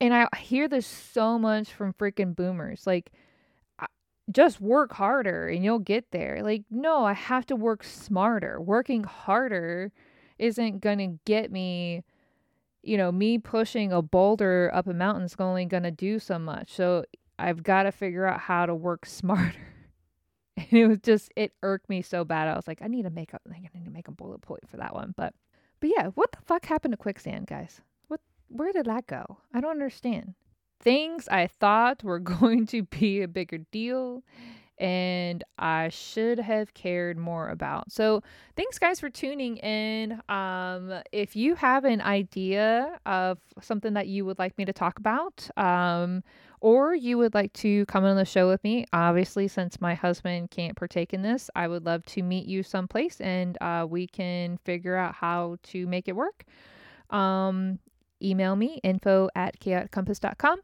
And 0.00 0.12
I 0.12 0.26
hear 0.36 0.68
this 0.68 0.86
so 0.86 1.38
much 1.38 1.72
from 1.72 1.94
freaking 1.94 2.36
boomers. 2.36 2.86
Like, 2.86 3.12
just 4.30 4.60
work 4.60 4.92
harder 4.92 5.48
and 5.48 5.64
you'll 5.64 5.78
get 5.78 6.10
there. 6.10 6.42
Like, 6.42 6.64
no, 6.70 7.04
I 7.04 7.12
have 7.12 7.46
to 7.46 7.56
work 7.56 7.82
smarter. 7.82 8.60
Working 8.60 9.04
harder 9.04 9.92
isn't 10.38 10.80
going 10.80 10.98
to 10.98 11.18
get 11.24 11.50
me 11.50 12.04
you 12.82 12.96
know, 12.96 13.12
me 13.12 13.38
pushing 13.38 13.92
a 13.92 14.02
boulder 14.02 14.70
up 14.74 14.86
a 14.86 14.94
mountain 14.94 15.24
is 15.24 15.36
only 15.38 15.64
going 15.64 15.84
to 15.84 15.90
do 15.90 16.18
so 16.18 16.38
much. 16.38 16.72
So 16.74 17.04
I've 17.38 17.62
got 17.62 17.84
to 17.84 17.92
figure 17.92 18.26
out 18.26 18.40
how 18.40 18.66
to 18.66 18.74
work 18.74 19.06
smarter. 19.06 19.58
And 20.56 20.72
it 20.72 20.86
was 20.86 20.98
just 21.02 21.32
it 21.34 21.54
irked 21.62 21.88
me 21.88 22.02
so 22.02 22.24
bad. 22.24 22.46
I 22.46 22.56
was 22.56 22.68
like, 22.68 22.82
I 22.82 22.86
need 22.86 23.04
to 23.04 23.10
make 23.10 23.32
a 23.32 23.40
I 23.50 23.58
need 23.74 23.86
to 23.86 23.90
make 23.90 24.08
a 24.08 24.12
bullet 24.12 24.42
point 24.42 24.68
for 24.68 24.76
that 24.76 24.94
one. 24.94 25.14
But 25.16 25.34
but 25.80 25.90
yeah, 25.96 26.08
what 26.08 26.30
the 26.32 26.42
fuck 26.44 26.66
happened 26.66 26.92
to 26.92 26.98
quicksand, 26.98 27.46
guys? 27.46 27.80
What 28.08 28.20
where 28.48 28.72
did 28.72 28.86
that 28.86 29.06
go? 29.06 29.38
I 29.54 29.60
don't 29.60 29.70
understand. 29.70 30.34
Things 30.78 31.26
I 31.28 31.46
thought 31.46 32.04
were 32.04 32.18
going 32.18 32.66
to 32.66 32.82
be 32.82 33.22
a 33.22 33.28
bigger 33.28 33.58
deal 33.58 34.22
and 34.78 35.44
I 35.58 35.88
should 35.90 36.38
have 36.38 36.74
cared 36.74 37.16
more 37.16 37.48
about. 37.48 37.92
So, 37.92 38.22
thanks 38.56 38.78
guys 38.78 39.00
for 39.00 39.10
tuning 39.10 39.56
in. 39.58 40.20
Um, 40.28 40.92
if 41.12 41.36
you 41.36 41.54
have 41.54 41.84
an 41.84 42.00
idea 42.00 42.98
of 43.06 43.38
something 43.60 43.94
that 43.94 44.08
you 44.08 44.24
would 44.24 44.38
like 44.38 44.56
me 44.58 44.64
to 44.64 44.72
talk 44.72 44.98
about, 44.98 45.48
um, 45.56 46.22
or 46.60 46.94
you 46.94 47.18
would 47.18 47.34
like 47.34 47.52
to 47.54 47.84
come 47.86 48.04
on 48.04 48.16
the 48.16 48.24
show 48.24 48.48
with 48.48 48.62
me, 48.64 48.86
obviously, 48.92 49.48
since 49.48 49.80
my 49.80 49.94
husband 49.94 50.50
can't 50.50 50.76
partake 50.76 51.12
in 51.12 51.22
this, 51.22 51.50
I 51.54 51.68
would 51.68 51.84
love 51.84 52.04
to 52.06 52.22
meet 52.22 52.46
you 52.46 52.62
someplace 52.62 53.20
and 53.20 53.58
uh, 53.60 53.86
we 53.88 54.06
can 54.06 54.58
figure 54.58 54.96
out 54.96 55.14
how 55.14 55.56
to 55.64 55.86
make 55.86 56.08
it 56.08 56.16
work. 56.16 56.44
Um, 57.10 57.78
email 58.22 58.56
me 58.56 58.80
info 58.82 59.28
at 59.34 59.58
chaoticcompass.com. 59.60 60.60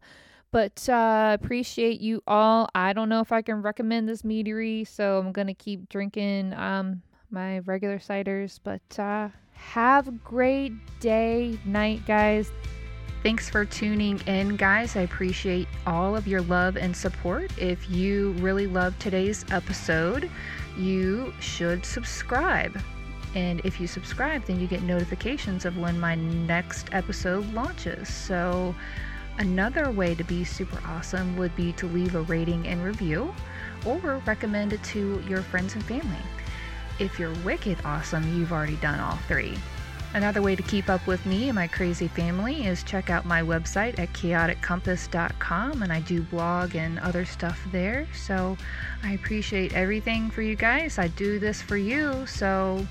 But 0.50 0.88
uh, 0.88 1.36
appreciate 1.40 2.00
you 2.00 2.22
all. 2.26 2.68
I 2.74 2.92
don't 2.92 3.08
know 3.08 3.20
if 3.20 3.32
I 3.32 3.42
can 3.42 3.60
recommend 3.60 4.08
this 4.08 4.22
meadery, 4.22 4.86
so 4.86 5.18
I'm 5.18 5.32
gonna 5.32 5.54
keep 5.54 5.88
drinking 5.88 6.54
um, 6.54 7.02
my 7.30 7.58
regular 7.60 7.98
ciders. 7.98 8.58
But 8.62 8.98
uh, 8.98 9.28
have 9.52 10.08
a 10.08 10.12
great 10.12 10.72
day, 11.00 11.58
night, 11.64 12.06
guys. 12.06 12.50
Thanks 13.22 13.50
for 13.50 13.64
tuning 13.64 14.20
in, 14.26 14.56
guys. 14.56 14.96
I 14.96 15.00
appreciate 15.00 15.66
all 15.86 16.16
of 16.16 16.28
your 16.28 16.40
love 16.42 16.76
and 16.76 16.96
support. 16.96 17.50
If 17.58 17.90
you 17.90 18.30
really 18.38 18.68
love 18.68 18.96
today's 19.00 19.44
episode, 19.50 20.30
you 20.78 21.34
should 21.40 21.84
subscribe. 21.84 22.80
And 23.34 23.60
if 23.64 23.80
you 23.80 23.86
subscribe, 23.86 24.44
then 24.44 24.60
you 24.60 24.68
get 24.68 24.82
notifications 24.82 25.64
of 25.64 25.76
when 25.76 25.98
my 25.98 26.14
next 26.14 26.88
episode 26.92 27.52
launches. 27.52 28.08
So, 28.08 28.74
Another 29.38 29.90
way 29.92 30.16
to 30.16 30.24
be 30.24 30.42
super 30.42 30.80
awesome 30.84 31.36
would 31.36 31.54
be 31.54 31.72
to 31.74 31.86
leave 31.86 32.16
a 32.16 32.22
rating 32.22 32.66
and 32.66 32.82
review 32.82 33.32
or 33.86 34.20
recommend 34.26 34.72
it 34.72 34.82
to 34.84 35.22
your 35.28 35.42
friends 35.42 35.74
and 35.74 35.84
family. 35.84 36.18
If 36.98 37.18
you're 37.18 37.34
wicked 37.44 37.78
awesome, 37.84 38.36
you've 38.36 38.52
already 38.52 38.76
done 38.76 38.98
all 38.98 39.16
three. 39.28 39.56
Another 40.14 40.40
way 40.40 40.56
to 40.56 40.62
keep 40.62 40.88
up 40.88 41.06
with 41.06 41.24
me 41.26 41.48
and 41.48 41.54
my 41.54 41.68
crazy 41.68 42.08
family 42.08 42.66
is 42.66 42.82
check 42.82 43.10
out 43.10 43.26
my 43.26 43.42
website 43.42 43.98
at 43.98 44.12
chaoticcompass.com 44.14 45.82
and 45.82 45.92
I 45.92 46.00
do 46.00 46.22
blog 46.22 46.74
and 46.74 46.98
other 46.98 47.24
stuff 47.24 47.60
there. 47.70 48.08
So 48.14 48.56
I 49.04 49.12
appreciate 49.12 49.74
everything 49.74 50.30
for 50.30 50.42
you 50.42 50.56
guys. 50.56 50.98
I 50.98 51.08
do 51.08 51.38
this 51.38 51.62
for 51.62 51.76
you, 51.76 52.26
so 52.26 52.84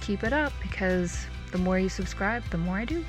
keep 0.00 0.24
it 0.24 0.32
up 0.32 0.52
because 0.60 1.24
the 1.52 1.58
more 1.58 1.78
you 1.78 1.88
subscribe, 1.88 2.42
the 2.50 2.58
more 2.58 2.78
I 2.78 2.84
do. 2.84 3.04